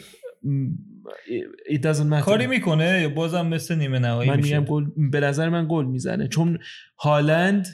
it 1.71 1.79
doesn't 1.79 2.11
matter. 2.11 2.25
کاری 2.25 2.47
می‌کنه 2.47 3.01
یا 3.03 3.09
بازم 3.09 3.47
مثل 3.47 3.75
نیمه 3.75 3.99
نهایی 3.99 4.31
من 4.31 4.41
میگم 4.41 4.65
گل 4.65 4.85
به 5.11 5.21
نظر 5.21 5.49
من 5.49 5.67
گل 5.71 5.85
می‌زنه. 5.85 6.29
چون 6.29 6.59
هالند 6.99 7.67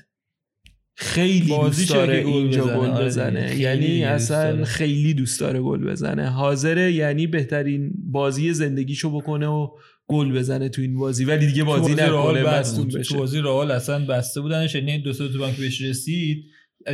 خیلی 0.96 1.56
دوست 1.56 1.90
داره 1.90 2.16
اینجا 2.16 2.64
گل 2.64 2.90
آره 2.90 3.04
بزنه. 3.04 3.56
یعنی 3.56 4.04
اصلا 4.04 4.64
خیلی 4.64 5.14
دوست 5.14 5.40
داره 5.40 5.60
گل 5.60 5.84
بزنه. 5.84 6.30
حاضره 6.30 6.92
یعنی 6.92 7.26
بهترین 7.26 7.92
بازی 7.96 8.52
زندگیشو 8.52 9.10
بکنه 9.10 9.46
و 9.46 9.68
گل 10.06 10.32
بزنه 10.32 10.68
تو 10.68 10.82
این 10.82 10.98
بازی. 10.98 11.24
ولی 11.24 11.46
دیگه 11.46 11.64
بازی 11.64 11.92
نکنه 11.92 12.42
بستون 12.42 12.88
بشه. 12.88 13.02
تو 13.02 13.18
بازی 13.18 13.40
رئال 13.40 13.70
اصلا 13.70 14.06
بسته 14.06 14.40
بودنش. 14.40 14.74
یعنی 14.74 14.98
دو 14.98 15.12
تا 15.12 15.28
تو 15.28 15.38
بانک 15.38 15.56
بهش 15.56 15.82
رسید. 15.82 16.44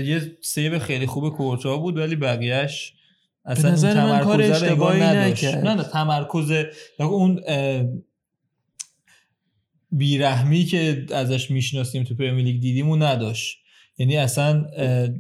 یه 0.05 0.38
سیو 0.42 0.79
خیلی 0.79 1.07
خوب 1.07 1.29
کورتا 1.29 1.76
بود 1.76 1.96
ولی 1.96 2.16
بقیهش 2.16 2.92
اصلا 3.44 3.70
نظر 3.70 4.05
من 4.05 4.24
کار 4.24 4.42
اشتباهی 4.42 5.00
نکرد. 5.00 5.66
نه 5.66 5.74
نه 5.74 5.83
تمرکز 5.83 6.53
اون 6.98 7.40
بیرحمی 9.92 10.64
که 10.64 11.07
ازش 11.14 11.50
می‌شناسیم 11.50 12.05
تو 12.05 12.14
پرمیر 12.14 12.44
لیگ 12.44 12.61
دیدیم 12.61 12.88
اون 12.88 13.03
نداشت. 13.03 13.59
یعنی 13.98 14.16
اصلا 14.16 14.66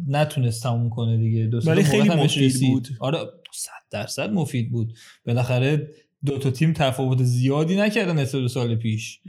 نتونست 0.08 0.62
تموم 0.62 0.90
کنه 0.90 1.16
دیگه. 1.16 1.58
ولی 1.58 1.82
خیلی 1.82 2.08
مفید 2.08 2.60
بود. 2.60 2.88
آره 3.00 3.18
صد 3.52 3.70
درصد 3.90 4.30
مفید 4.30 4.70
بود. 4.70 4.94
بالاخره 5.26 5.88
دو 6.24 6.38
تا 6.38 6.50
تیم 6.50 6.72
تفاوت 6.72 7.22
زیادی 7.22 7.76
نکردن 7.76 8.18
نسبت 8.18 8.46
سال 8.46 8.76
پیش. 8.76 9.20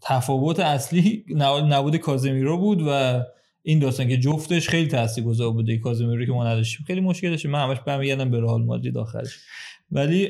تفاوت 0.00 0.60
اصلی 0.60 1.24
نبود 1.68 1.96
کازمیرو 1.96 2.58
بود 2.58 2.82
و 2.86 3.22
این 3.62 3.78
داستان 3.78 4.08
که 4.08 4.16
جفتش 4.16 4.68
خیلی 4.68 4.88
تاثیرگذار 4.88 5.52
بوده 5.52 5.78
کازمیرو 5.78 6.26
که 6.26 6.32
ما 6.32 6.48
نداشتیم. 6.48 6.86
خیلی 6.86 7.00
مشکل 7.00 7.30
داشتیم 7.30 7.50
من 7.50 7.62
همش 7.62 7.78
برمیگردم 7.86 8.30
به 8.30 8.40
رئال 8.40 8.62
مادرید 8.62 8.98
آخرش. 8.98 9.38
ولی 9.94 10.28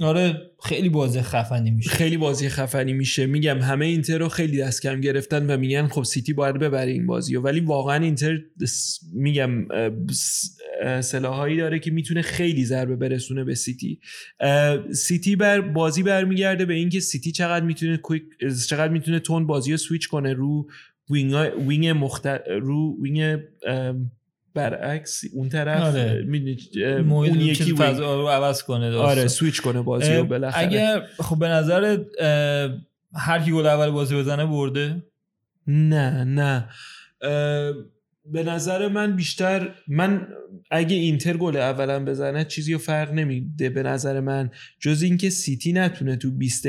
آره 0.00 0.50
خیلی 0.64 0.88
بازی 0.88 1.20
خفنی 1.20 1.70
میشه. 1.70 1.90
خیلی 1.90 2.16
بازی 2.16 2.48
خفنی 2.48 2.92
میشه. 2.92 3.26
میگم 3.26 3.58
همه 3.58 3.86
اینتر 3.86 4.18
رو 4.18 4.28
خیلی 4.28 4.58
دست 4.58 4.82
کم 4.82 5.00
گرفتن 5.00 5.50
و 5.50 5.56
میگن 5.56 5.86
خب 5.86 6.02
سیتی 6.02 6.32
باید 6.32 6.58
ببره 6.58 6.90
این 6.90 7.06
بازی 7.06 7.36
ولی 7.36 7.60
واقعا 7.60 8.04
اینتر 8.04 8.38
میگم 9.12 9.66
سلاحایی 11.00 11.56
داره 11.56 11.78
که 11.78 11.90
می‌تونه 11.90 12.22
خیلی 12.22 12.64
ضربه 12.64 12.96
برسونه 12.96 13.44
به 13.44 13.54
سیتی. 13.54 14.00
سیتی 14.92 15.36
بر 15.36 15.60
بازی 15.60 16.02
برمیگرده 16.02 16.64
به 16.64 16.74
اینکه 16.74 17.00
سیتی 17.00 17.32
چقدر 17.32 17.64
می‌تونه 17.64 18.00
چقدر 18.68 18.92
می‌تونه 18.92 19.20
تون 19.20 19.46
بازی 19.46 19.70
رو 19.70 19.76
سویچ 19.76 20.08
کنه 20.08 20.32
رو 20.32 20.66
wing, 21.10 21.52
wing 21.68 21.88
مختر 21.88 22.40
رو 22.60 23.02
wing 23.02 23.38
برعکس 24.54 25.20
اون 25.34 25.48
طرف 25.48 25.82
آره. 25.82 26.26
اون 27.10 27.40
یکی 27.40 27.76
فضا 27.76 28.20
رو 28.20 28.28
عوض 28.28 28.62
کنه 28.62 28.90
داستان. 28.90 29.10
آره 29.10 29.28
سویچ 29.28 29.60
کنه 29.60 29.82
بازی 29.82 30.14
رو 30.14 30.24
بالاخره. 30.24 30.62
اگه 30.62 31.02
خب 31.18 31.38
به 31.38 31.48
نظر 31.48 31.98
هر 33.14 33.40
کی 33.44 33.52
گل 33.52 33.66
اول 33.66 33.90
بازی 33.90 34.16
بزنه 34.16 34.46
برده؟ 34.46 35.02
نه 35.66 36.24
نه. 36.24 36.68
به 38.26 38.42
نظر 38.42 38.88
من 38.88 39.16
بیشتر 39.16 39.74
من 39.88 40.28
اگه 40.70 40.96
اینتر 40.96 41.36
گل 41.36 41.56
اولا 41.56 42.04
بزنه 42.04 42.44
چیزی 42.44 42.72
رو 42.72 42.78
فرق 42.78 43.12
نمیده 43.12 43.70
به 43.70 43.82
نظر 43.82 44.20
من. 44.20 44.50
جز 44.80 45.02
اینکه 45.02 45.30
سیتی 45.30 45.72
نتونه 45.72 46.16
تو 46.16 46.30
20 46.30 46.66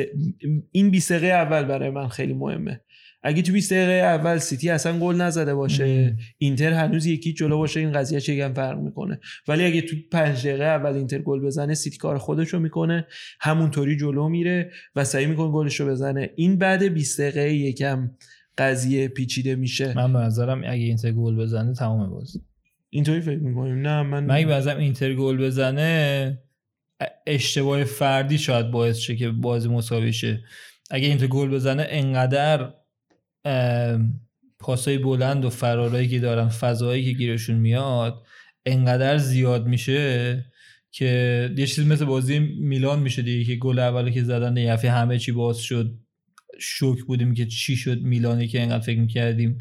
این 0.71 0.91
20 0.91 1.12
اول 1.12 1.63
برای 1.63 1.89
من 1.89 2.08
خیلی 2.08 2.34
مهمه. 2.34 2.82
اگه 3.27 3.41
تو 3.41 3.53
20 3.53 3.73
دقیقه 3.73 3.91
اول 3.91 4.38
سیتی 4.38 4.69
اصلا 4.69 4.99
گل 4.99 5.15
نزده 5.15 5.55
باشه 5.55 6.17
اینتر 6.38 6.73
هنوز 6.73 7.05
یکی 7.05 7.33
جلو 7.33 7.57
باشه 7.57 7.79
این 7.79 7.91
قضیه 7.91 8.19
چه 8.19 8.49
فرق 8.49 8.79
می‌کنه. 8.79 9.19
ولی 9.47 9.65
اگه 9.65 9.81
تو 9.81 9.95
5 10.11 10.47
دقیقه 10.47 10.63
اول 10.63 10.93
اینتر 10.93 11.19
گل 11.19 11.39
بزنه 11.39 11.73
سیتی 11.73 11.97
کار 11.97 12.17
خودش 12.17 12.49
رو 12.49 12.59
می‌کنه 12.59 13.07
همونطوری 13.39 13.97
جلو 13.97 14.29
میره 14.29 14.71
و 14.95 15.03
سعی 15.03 15.25
می‌کنه 15.25 15.51
گلش 15.51 15.79
رو 15.79 15.88
بزنه. 15.88 16.29
این 16.35 16.57
بعد 16.57 16.83
20 16.83 17.21
دقیقه 17.21 17.53
یکم 17.53 18.11
قضیه 18.57 19.07
پیچیده 19.07 19.55
میشه. 19.55 19.93
من 19.95 20.13
به 20.13 20.19
نظرم 20.19 20.61
اگه 20.63 20.83
اینتر 20.83 21.11
گل 21.11 21.35
بزنه 21.35 21.73
تمام 21.73 22.09
بازی. 22.09 22.41
اینطوری 22.89 23.21
فکر 23.21 23.39
می‌کنیم. 23.39 23.75
نه 23.75 24.03
من 24.03 24.25
من 24.25 24.45
به 24.45 24.77
اینتر 24.77 25.13
گل 25.13 25.38
بزنه 25.38 26.39
اشتباه 27.27 27.83
فردی 27.83 28.38
شاید 28.38 28.71
باعث 28.71 28.97
شه 28.97 29.15
که 29.15 29.29
بازی 29.29 29.69
مساوی 29.69 30.13
شه. 30.13 30.43
اگه 30.91 31.07
اینتر 31.07 31.27
گل 31.27 31.49
بزنه 31.49 31.85
انقدر 31.89 32.73
پاسای 34.60 34.97
بلند 34.97 35.45
و 35.45 35.49
فرارایی 35.49 36.08
که 36.08 36.19
دارن 36.19 36.49
فضایی 36.49 37.05
که 37.05 37.12
گیرشون 37.12 37.55
میاد 37.55 38.25
انقدر 38.65 39.17
زیاد 39.17 39.67
میشه 39.67 40.45
که 40.91 41.53
یه 41.58 41.67
چیز 41.67 41.86
مثل 41.86 42.05
بازی 42.05 42.39
میلان 42.39 42.99
میشه 42.99 43.21
دیگه 43.21 43.45
که 43.45 43.55
گل 43.55 43.79
اولی 43.79 44.12
که 44.12 44.23
زدن 44.23 44.58
یه 44.58 44.91
همه 44.91 45.19
چی 45.19 45.31
باز 45.31 45.58
شد 45.58 45.99
شوک 46.60 47.03
بودیم 47.03 47.34
که 47.34 47.45
چی 47.45 47.75
شد 47.75 48.01
میلانی 48.01 48.47
که 48.47 48.62
انقدر 48.62 48.84
فکر 48.84 48.99
می‌کردیم. 48.99 49.58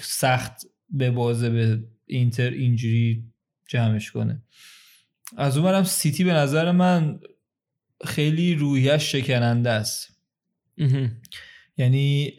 سخت 0.00 0.52
به 0.90 1.10
بازه 1.10 1.50
به 1.50 1.84
اینتر 2.06 2.50
اینجوری 2.50 3.24
جمعش 3.68 4.10
کنه. 4.10 4.42
از 5.36 5.56
اونورم 5.56 5.84
سیتی 5.84 6.24
به 6.24 6.32
نظر 6.32 6.70
من 6.70 7.20
خیلی 8.04 8.54
رویش 8.54 9.12
شکننده 9.12 9.70
است. 9.70 10.20
یعنی 11.76 12.32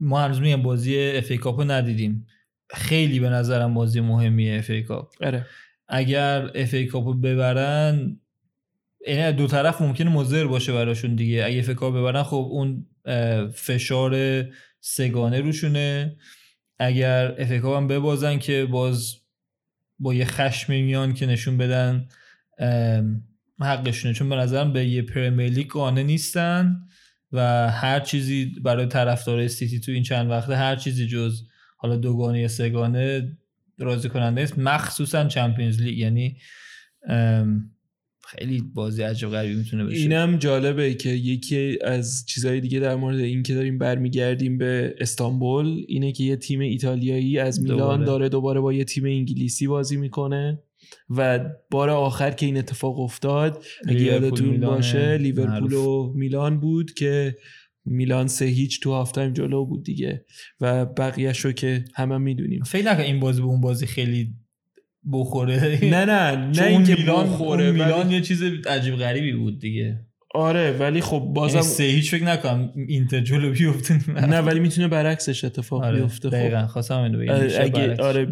ما 0.00 0.20
هنوز 0.20 0.40
میگم 0.40 0.62
بازی 0.62 1.10
FA 1.10 1.30
Cup 1.30 1.38
و 1.38 1.64
ندیدیم. 1.64 2.26
خیلی 2.70 3.20
به 3.20 3.28
نظرم 3.28 3.74
بازی 3.74 4.00
مهمیه 4.00 4.58
FA 4.58 4.70
Cup 4.70 5.12
آره. 5.22 5.46
اگر 5.88 6.50
FA 6.54 6.74
Cup 6.74 6.86
و 6.86 7.14
ببرن 7.14 8.20
یعنی 9.06 9.36
دو 9.36 9.46
طرف 9.46 9.82
ممکنه 9.82 10.10
مضر 10.10 10.46
باشه 10.46 10.72
براشون 10.72 11.14
دیگه. 11.14 11.44
اگه 11.44 11.58
اف 11.58 11.68
ای 11.68 11.74
کاپو 11.74 11.98
ببرن 11.98 12.22
خب 12.22 12.48
اون 12.50 12.86
فشار 13.54 14.44
سگانه 14.80 15.40
روشونه. 15.40 16.16
اگر 16.78 17.34
FA 17.38 17.50
Cup 17.50 17.76
هم 17.76 17.88
ببازن 17.88 18.38
که 18.38 18.64
باز 18.70 19.14
با 19.98 20.14
یه 20.14 20.24
خشم 20.24 20.72
میان 20.72 21.14
که 21.14 21.26
نشون 21.26 21.58
بدن 21.58 22.08
حقشونه. 23.60 24.14
چون 24.14 24.28
به 24.28 24.36
نظرم 24.36 24.72
به 24.72 24.86
یه 24.86 25.02
پرمیر 25.02 25.52
لیگ 25.52 25.70
قانع 25.70 26.02
نیستن. 26.02 26.76
و 27.34 27.70
هر 27.70 28.00
چیزی 28.00 28.52
برای 28.62 28.86
طرفدار 28.86 29.48
سیتی 29.48 29.80
تو 29.80 29.92
این 29.92 30.02
چند 30.02 30.30
وقته 30.30 30.56
هر 30.56 30.76
چیزی 30.76 31.06
جز 31.06 31.42
حالا 31.76 31.96
دوگانه 31.96 32.40
یا 32.40 32.48
سگانه 32.48 33.36
راضی 33.78 34.08
کننده 34.08 34.40
است. 34.40 34.58
مخصوصا 34.58 35.24
چمپیونز 35.28 35.80
لیگ. 35.80 35.98
یعنی 35.98 36.36
خیلی 38.26 38.62
بازی 38.74 39.02
عجب 39.02 39.28
غریبی 39.28 39.54
می‌تونه 39.54 39.84
بشه. 39.84 39.96
اینم 39.96 40.36
جالبه 40.36 40.94
که 40.94 41.10
یکی 41.10 41.78
از 41.84 42.24
چیزهای 42.26 42.60
دیگه 42.60 42.80
در 42.80 42.94
مورد 42.94 43.18
این 43.18 43.42
که 43.42 43.54
داریم 43.54 43.78
برمیگردیم 43.78 44.58
به 44.58 44.94
استانبول 44.98 45.84
اینه 45.88 46.12
که 46.12 46.24
یه 46.24 46.36
تیم 46.36 46.60
ایتالیایی 46.60 47.38
از 47.38 47.60
میلان 47.60 47.78
دوباره. 47.78 48.04
داره 48.04 48.28
دوباره 48.28 48.60
با 48.60 48.72
یه 48.72 48.84
تیم 48.84 49.04
انگلیسی 49.04 49.66
بازی 49.66 49.96
می‌کنه. 49.96 50.62
و 51.10 51.40
بار 51.70 51.90
آخر 51.90 52.30
که 52.30 52.46
این 52.46 52.56
اتفاق 52.56 53.00
افتاد 53.00 53.64
اگه 53.88 54.00
یادتون 54.00 54.60
باشه 54.60 55.18
لیورپول 55.18 55.72
و 55.72 56.12
میلان 56.16 56.60
بود 56.60 56.94
که 56.94 57.36
میلان 57.84 58.26
سه 58.26 58.44
هیچ 58.44 58.80
تو 58.80 58.90
half 58.90 59.12
time 59.12 59.32
جلو 59.32 59.64
بود 59.66 59.84
دیگه 59.84 60.24
و 60.60 60.86
بقیه 60.86 61.32
رو 61.42 61.52
که 61.52 61.84
همه 61.94 62.18
می‌دونیم. 62.18 62.62
فکر 62.62 62.92
نکن 62.92 63.00
این 63.00 63.20
بازی 63.20 63.40
به 63.40 63.46
اون 63.46 63.60
بازی 63.60 63.86
خیلی 63.86 64.34
بخوره. 65.12 65.78
نه 65.82 66.04
نه 66.04 66.36
نه 66.60 66.66
اینکه 66.66 66.94
میلان 66.94 67.26
بخوره 67.26 67.72
میلان 67.72 68.10
یه 68.10 68.20
چیز 68.20 68.42
عجیب 68.42 68.96
غریبی 68.96 69.32
بود 69.32 69.58
دیگه. 69.60 70.00
آره 70.34 70.72
ولی 70.72 71.00
خب 71.00 71.18
بازم 71.18 71.54
یعنی 71.54 71.68
سه 71.68 71.84
هیچ 71.84 72.10
فکر 72.10 72.24
نکنم 72.24 72.72
اینتر 72.88 73.20
جلو 73.20 73.50
بیفته. 73.52 74.10
نه 74.10 74.38
ولی 74.40 74.60
می‌تونه 74.60 74.88
برعکسش 74.88 75.44
اتفاق 75.44 75.84
آره 75.84 76.00
بیفته 76.00 76.30
خب. 76.30 76.36
دقیقاً 76.36 76.66
خواستم 76.66 76.98
اینو 76.98 77.18
بگم 77.18 77.94
آره 78.00 78.26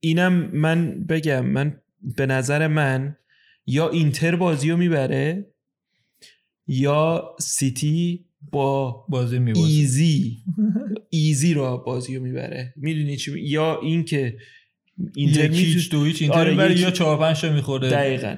اینم 0.00 0.32
من 0.52 1.04
بگم 1.04 1.46
من 1.46 1.80
به 2.16 2.26
نظر 2.26 2.66
من 2.66 3.16
یا 3.66 3.88
اینتر 3.88 4.36
بازی 4.36 4.70
رو 4.70 4.76
می‌بره 4.76 5.54
یا 6.66 7.36
سیتی 7.40 8.26
با 8.52 8.90
بازی 9.08 9.38
میبازه. 9.38 9.66
easy 9.66 10.36
easy 11.10 11.54
رو 11.54 11.82
بازی 11.86 12.16
رو 12.16 12.22
می‌بره. 12.22 12.74
می‌دونی 12.76 13.16
چی 13.16 13.40
یا 13.40 13.80
اینکه 13.80 14.38
اینتر 15.16 15.50
هیچ 15.50 15.90
دو 15.90 16.04
هیچ 16.04 16.22
اینتر 16.22 16.38
آره 16.38 16.80
یا 16.80 16.90
4 16.90 17.18
5 17.18 17.40
تا 17.40 17.52
می‌خوره. 17.52 17.90
دقیقاً. 17.90 18.36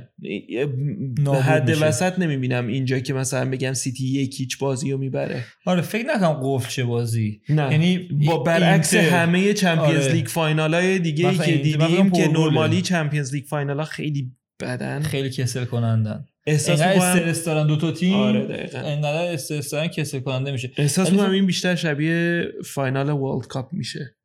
حد 1.42 1.76
وسط 1.80 2.18
نمی‌بینم 2.18 2.66
اینجا 2.66 2.98
که 2.98 3.14
مثلا 3.14 3.50
بگم 3.50 3.72
سیتی 3.72 4.04
یک 4.04 4.40
هیچ 4.40 4.58
بازی 4.58 4.92
رو 4.92 4.98
می‌بره. 4.98 5.44
آره 5.66 5.80
فکر 5.80 6.06
نکنم 6.06 6.40
قفل 6.42 6.70
چه 6.70 6.84
بازی. 6.84 7.40
نه. 7.48 7.72
یعنی 7.72 7.98
با 8.26 8.38
برعکس 8.38 8.94
اینتر... 8.94 9.10
همه 9.10 9.52
Champions 9.52 10.04
آره. 10.04 10.12
League 10.12 10.26
final 10.26 10.74
های 10.74 10.98
دیگه 10.98 11.28
ای 11.28 11.38
که 11.38 11.56
دیدیم 11.56 12.10
که 12.10 12.28
normally 12.28 12.82
Champions 12.82 13.34
League 13.34 13.44
final 13.44 13.78
ها 13.78 13.84
خیلی 13.84 14.32
بدن. 14.60 15.02
خیلی 15.02 15.30
کسل 15.30 15.64
کنندن. 15.64 16.24
احساس 16.46 16.80
می‌کنم 16.82 17.00
استرس 17.00 17.44
دارن 17.44 17.66
دو 17.66 17.76
تا 17.76 17.92
تیم. 17.92 18.14
آره 18.14 18.46
دقیقاً. 18.46 18.78
انقدر 18.78 19.32
استرس 19.32 19.70
دارن 19.70 19.88
کسل 19.88 20.20
کننده 20.20 20.52
میشه. 20.52 20.70
احساس 20.76 21.10
می‌کنم 21.10 21.30
این 21.30 21.46
بیشتر 21.46 21.74
شبیه 21.74 22.44
final 22.64 23.10
World 23.10 23.46
Cup 23.46 23.72
میشه. 23.72 24.16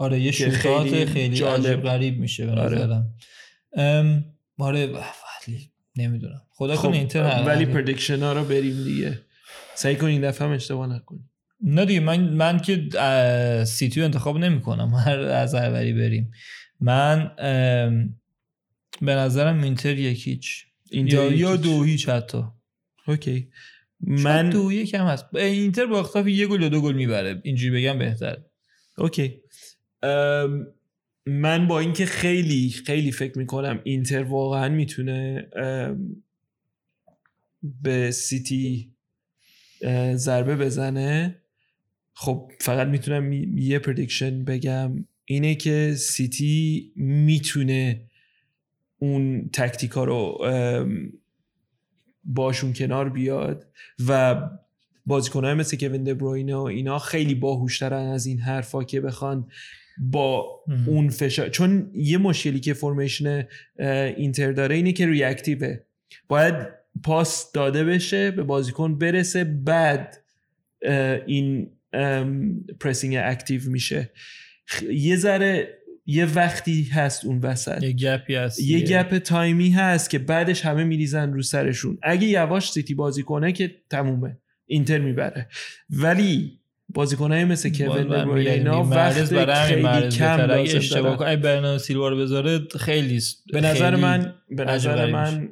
آره 0.00 0.20
یه 0.20 0.30
shootout 0.30 0.82
خیلی, 0.82 1.06
خیلی 1.06 1.42
عجیب 1.42 1.82
غریب 1.82 2.18
میشه 2.18 2.46
به 2.46 2.52
آره. 2.52 2.78
نظرم. 2.78 3.14
آره 4.58 4.86
ولی 4.86 5.70
نمی‌دونم. 5.96 6.42
خدا 6.50 6.76
خب 6.76 6.92
اینتر 6.92 7.44
ولی 7.46 7.66
prediction 7.66 8.22
ها 8.22 8.32
رو 8.32 8.44
بریم 8.44 8.84
دیگه. 8.84 9.20
سعی 9.74 9.96
کن 9.96 10.06
این 10.06 10.20
دفعه 10.20 10.48
هم 10.48 10.54
اشتباه 10.54 10.86
نکنی 10.86 11.18
نه 11.60 11.84
دیگه 11.84 12.00
من 12.00 12.20
من 12.20 12.58
که 12.58 12.88
سیتی 13.66 14.02
انتخاب 14.02 14.38
نمی 14.38 14.60
کنم 14.60 14.94
هر 14.94 15.18
از 15.18 15.54
اولی 15.54 15.92
بریم. 15.92 16.30
من 16.80 17.30
به 19.02 19.14
نظرم 19.14 19.62
اینتر 19.62 19.98
یک 19.98 20.26
هیچ 20.26 20.64
یا 20.90 21.32
یا 21.32 21.56
دو 21.56 21.82
هیچ 21.82 22.08
حتی. 22.08 22.42
Okay. 23.06 23.48
من 24.00 24.50
دو 24.50 24.72
یک 24.72 24.94
هم 24.94 25.06
هست. 25.06 25.34
اینتر 25.34 25.86
با 25.86 26.00
اختلاف 26.00 26.26
یه 26.26 26.46
گل 26.46 26.62
یا 26.62 26.68
دو 26.68 26.80
گل 26.80 26.94
می‌بره. 26.94 27.40
اینجوری 27.44 27.80
بگم 27.80 27.98
بهتر 27.98 28.36
Okay. 28.98 29.40
من 31.26 31.66
با 31.68 31.80
اینکه 31.80 32.06
خیلی 32.06 32.70
خیلی 32.70 33.12
فکر 33.12 33.38
می‌کنم 33.38 33.80
اینتر 33.84 34.22
واقعا 34.22 34.68
می‌تونه 34.68 35.48
به 37.82 38.10
سیتی 38.10 38.92
ضربه 40.14 40.56
بزنه. 40.56 41.36
خب 42.14 42.52
فقط 42.60 42.88
می‌تونم 42.88 43.32
یه 43.58 43.78
prediction 43.78 44.44
بگم. 44.44 45.04
اینه 45.24 45.54
که 45.54 45.94
سیتی 45.98 46.92
می‌تونه 46.96 48.00
اون 48.98 49.50
tactic 49.52 49.97
ا 49.97 50.04
رو 50.04 50.38
باشون 52.24 52.72
کنار 52.72 53.08
بیاد 53.08 53.66
و 54.08 54.40
بازیکنهای 55.06 55.54
مثل 55.54 55.76
کوین 55.76 56.04
دبروینه 56.04 56.56
و 56.56 56.60
اینا 56.60 56.98
خیلی 56.98 57.34
باهوشترن 57.34 58.06
از 58.06 58.26
این 58.26 58.38
حرفا 58.38 58.84
که 58.84 59.00
بخوان. 59.00 59.48
با 60.02 60.46
اون 60.86 61.08
فشار 61.08 61.48
چون 61.48 61.90
یه 61.94 62.18
مشکلی 62.18 62.60
که 62.60 62.74
formation 62.74 63.46
اینتر 64.16 64.52
داره 64.52 64.74
اینه 64.74 64.92
که 64.92 65.06
reactive 65.06 65.72
ه 65.72 65.80
باید 66.28 66.54
پاس 67.04 67.52
داده 67.52 67.84
بشه 67.84 68.30
به 68.30 68.42
بازیکن 68.42 68.98
برسه 68.98 69.44
بعد 69.44 70.16
این 71.26 71.70
pressing 72.80 73.16
active 73.18 73.70
میشه. 73.70 74.10
یه 74.90 75.16
ذره 75.16 75.78
یه 76.06 76.34
وقتی 76.34 76.82
هست 76.82 77.24
اون 77.24 77.38
وسط. 77.38 77.82
یه 77.82 77.92
gap 77.92 78.23
ی 78.23 78.34
هست 78.34 78.60
یه 78.60 78.80
gap 78.80 79.18
time 79.18 79.60
ی 79.60 79.70
هست 79.70 80.10
که 80.10 80.18
بعدش 80.18 80.64
همه 80.64 80.84
میریزن 80.84 81.32
رو 81.32 81.42
سرشون. 81.42 81.98
اگه 82.02 82.26
یواش 82.26 82.72
سیتی 82.72 82.94
بازی 82.94 83.22
کنه 83.22 83.52
که 83.52 83.76
تمومه. 83.90 84.38
اینتر 84.66 84.98
می‌بره. 84.98 85.48
ولی 85.90 86.59
بازیکنای 86.94 87.44
مثل 87.44 87.70
کوین 87.70 88.12
اینا 88.12 88.84
وقت 88.84 89.64
خیلی 89.66 90.08
کم 90.08 90.50
اگه 90.50 90.76
اشتباه 90.76 91.16
کنه 91.16 91.36
برناردو 91.36 91.78
سیلوا 91.78 92.08
رو 92.08 92.16
بذاره 92.16 92.58
خیلی 92.78 93.20
به 93.52 93.60
نظر 93.60 93.96
من 93.96 94.34
به 94.50 94.64
نظر 94.64 95.06
من 95.12 95.48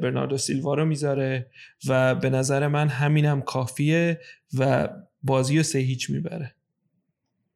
برناردو 0.00 0.36
سیلوا 0.36 0.74
رو 0.74 0.84
می‌ذاره 0.84 1.46
و 1.88 2.14
به 2.14 2.30
نظر 2.30 2.68
من 2.68 2.88
همینم 2.88 3.40
کافیه 3.42 4.20
و 4.58 4.88
بازی 5.22 5.56
رو 5.56 5.62
سه 5.62 5.78
هیچ 5.78 6.10
می‌بره. 6.10 6.54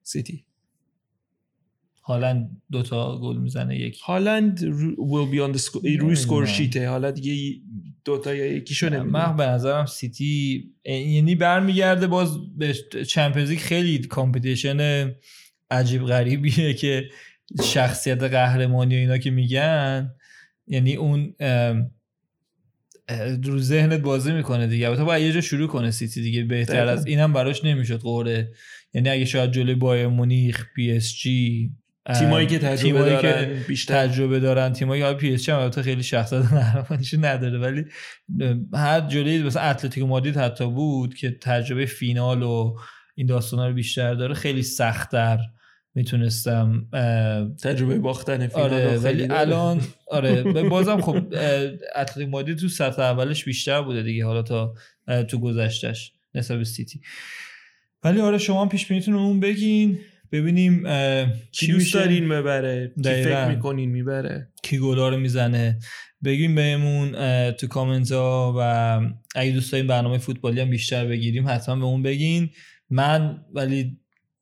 سیتی. 0.03 0.45
هالند 2.09 2.63
دوتا 2.71 3.21
گل 3.21 3.37
می‌زنه 3.37 3.79
یک 3.79 3.99
هالند 3.99 4.61
will 4.97 5.35
be 5.35 5.39
on 5.49 5.59
the 5.59 5.99
روی 6.01 6.15
score 6.15 6.47
sheet 6.47 6.82
ه 6.82 6.89
حالا 6.89 7.11
دیگه 7.11 7.61
دوتا 8.05 8.35
یا 8.35 8.47
یکیشو 8.47 8.87
من 8.91 8.97
نمی‌دونم. 8.97 9.37
به 9.37 9.47
نظرم 9.47 9.87
سیتی 9.87 10.65
یعنی 10.85 11.35
برمیگرده 11.35 12.07
باز 12.07 12.57
به 12.57 12.75
Champions 13.09 13.51
League 13.51 13.59
خیلی 13.59 13.99
competition 13.99 15.11
عجیب 15.71 16.05
غریبیه 16.05 16.75
که 16.81 17.09
شخصیت 17.65 18.23
قهرمانی 18.23 18.95
و 18.95 18.99
اینا 18.99 19.19
که 19.19 19.31
میگن. 19.31 20.15
یعنی 20.67 20.95
اون 20.95 21.35
رو 23.45 23.59
ذهنت 23.59 24.01
بازی 24.01 24.33
می‌کنه 24.33 24.67
دیگه. 24.67 24.89
البته 24.89 25.05
باید 25.05 25.23
یه 25.23 25.33
جا 25.33 25.41
شروع 25.41 25.69
کنه 25.69 25.91
سیتی 25.91 26.23
دیگه 26.23 26.45
بهتر 26.45 26.75
دقیقاً. 26.75 26.91
از 26.91 27.07
اینم 27.07 27.33
براش 27.33 27.65
نمی‌شد 27.65 28.01
قرعه. 28.01 28.53
یعنی 28.95 29.09
اگه 29.09 29.25
شاید 29.25 29.53
جلوی 29.53 29.75
بایر 29.75 30.07
مونیخ 30.07 30.67
PSG 30.77 31.73
تیمایی 32.15 32.47
که 32.47 32.59
تجربه 32.59 32.83
تیمایی 32.83 33.17
که 33.17 33.23
دارن 33.23 33.63
بیشتر. 33.69 34.07
تجربه 34.07 34.41
دارن. 34.41 34.73
تیمایی 34.73 35.03
که 35.03 35.13
PSG 35.13 35.53
البته 35.53 35.83
خیلی 35.83 36.03
شخصیت 36.03 36.43
قهرمانیشو 36.43 37.17
نداره 37.27 37.59
ولی 37.59 37.85
هر 38.75 39.01
جلوی 39.01 39.43
مثلا 39.43 39.63
اتلتیکو 39.63 40.07
مادرید 40.07 40.37
حتی 40.37 40.71
بود 40.71 41.15
که 41.15 41.31
تجربه 41.31 41.87
فینال 41.87 42.43
و 42.43 42.77
این 43.15 43.27
داستانا 43.27 43.69
رو 43.69 43.75
بیشتر 43.75 44.15
داره 44.15 44.35
خیلی 44.35 44.63
سختتر 44.63 45.39
می‌تونستم 45.95 46.87
تجربه 47.63 47.99
باختن 47.99 48.47
فینال 48.47 48.73
آره 48.73 48.99
ولی 48.99 49.27
داره. 49.27 49.41
الان 49.41 49.81
آره 50.11 50.43
بازم 50.71 51.01
خب 51.01 51.17
اتلتیکو 51.97 52.31
مادرید 52.31 52.59
تو 52.59 52.69
سطح 52.69 53.03
اولش 53.03 53.45
بیشتر 53.45 53.83
بوده 53.83 54.03
دیگه 54.03 54.25
حالا 54.25 54.43
تا 54.43 54.75
تو 55.29 55.39
گذشتش 55.39 56.13
نسبت 56.35 56.63
سیتی. 56.63 57.01
ولی 58.05 58.21
آره 58.21 58.39
شما 58.39 58.67
پیش 58.67 58.87
بینیتون 58.87 59.15
اون 59.15 59.41
بگین. 59.41 59.99
ببینیم 60.33 60.83
کی 61.53 61.67
چی 61.67 61.73
دوست 61.73 61.95
دارین 61.95 62.29
ببره 62.29 62.93
کی. 62.97 63.03
فکر 63.03 63.49
می‌کنین 63.49 63.91
می‌بره؟ 63.91 64.49
کی 64.63 64.79
گلا 64.79 65.09
رو 65.09 65.17
می‌زنه؟ 65.17 65.79
بگیم 66.25 66.55
بهمون 66.55 67.13
تو 67.51 67.67
کامنت 67.67 68.13
ها 68.13 68.55
و 68.59 69.01
اگه 69.35 69.53
دوست 69.53 69.73
دارین 69.73 69.87
برنامه 69.87 70.19
فوتبالی 70.19 70.61
هم 70.61 70.71
بیشتر 70.71 71.07
بگیریم 71.07 71.49
حتما 71.49 71.77
به 71.77 71.85
اون 71.85 72.03
بگین. 72.03 72.51
من 72.91 73.45
ولی 73.55 73.99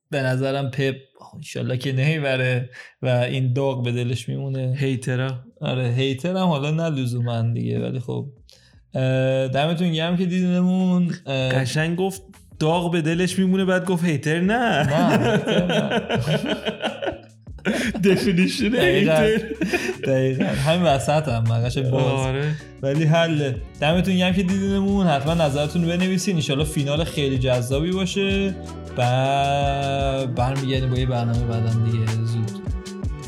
به 0.09 0.21
نظرم 0.21 0.71
پپ 0.71 0.95
انشالله 1.35 1.77
که 1.77 1.91
نمی‌بره 1.91 2.69
و 3.01 3.07
این 3.07 3.53
داغ 3.53 3.83
به 3.83 3.91
دلش 3.91 4.29
میمونه. 4.29 4.75
هیترا. 4.79 5.43
آره 5.61 5.93
هیتر 5.93 6.29
هم 6.29 6.47
حالا 6.47 6.71
نه 6.71 7.01
لزوما 7.01 7.41
دیگه 7.53 7.79
ولی 7.79 7.99
خب 7.99 8.29
دمتون 9.53 9.93
گرم 9.93 10.17
که 10.17 10.25
دیدنمون 10.25 11.13
قشنگ 11.27 11.97
گفت 11.97 12.21
داغ 12.59 12.91
به 12.91 13.01
دلش 13.01 13.39
میمونه 13.39 13.65
بعد 13.65 13.85
گفت 13.85 14.05
هیتر 14.05 14.39
نه. 14.39 14.87
دفینیشن. 18.03 18.75
هیتر 18.75 19.37
دقیقا 20.03 20.45
همین 20.45 20.83
وسط 20.83 21.27
هم 21.27 21.43
مقاش 21.43 21.77
باز. 21.77 22.03
آره. 22.03 22.55
ولی 22.81 23.03
حل 23.05 23.53
دمتون 23.81 24.17
گرم 24.17 24.33
که 24.33 24.43
دیدینمون. 24.43 25.07
حتما 25.07 25.33
نظرتون 25.33 25.83
رو 25.83 25.89
بنویسین. 25.89 26.35
انشالله 26.35 26.63
فینال 26.63 27.03
خیلی 27.03 27.37
جذابی 27.37 27.91
باشه. 27.91 28.55
و 28.97 30.27
برمیگردیم 30.35 30.89
با 30.89 30.97
یه 30.97 31.05
برنامه 31.05 31.45
بعدم 31.45 31.85
دیگه. 31.85 32.05
زود. 32.05 32.51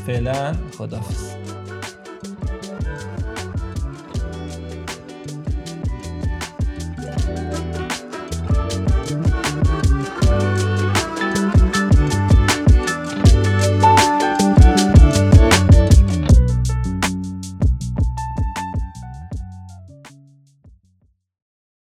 فعلا 0.06 0.52
خداحافظ. 0.78 1.39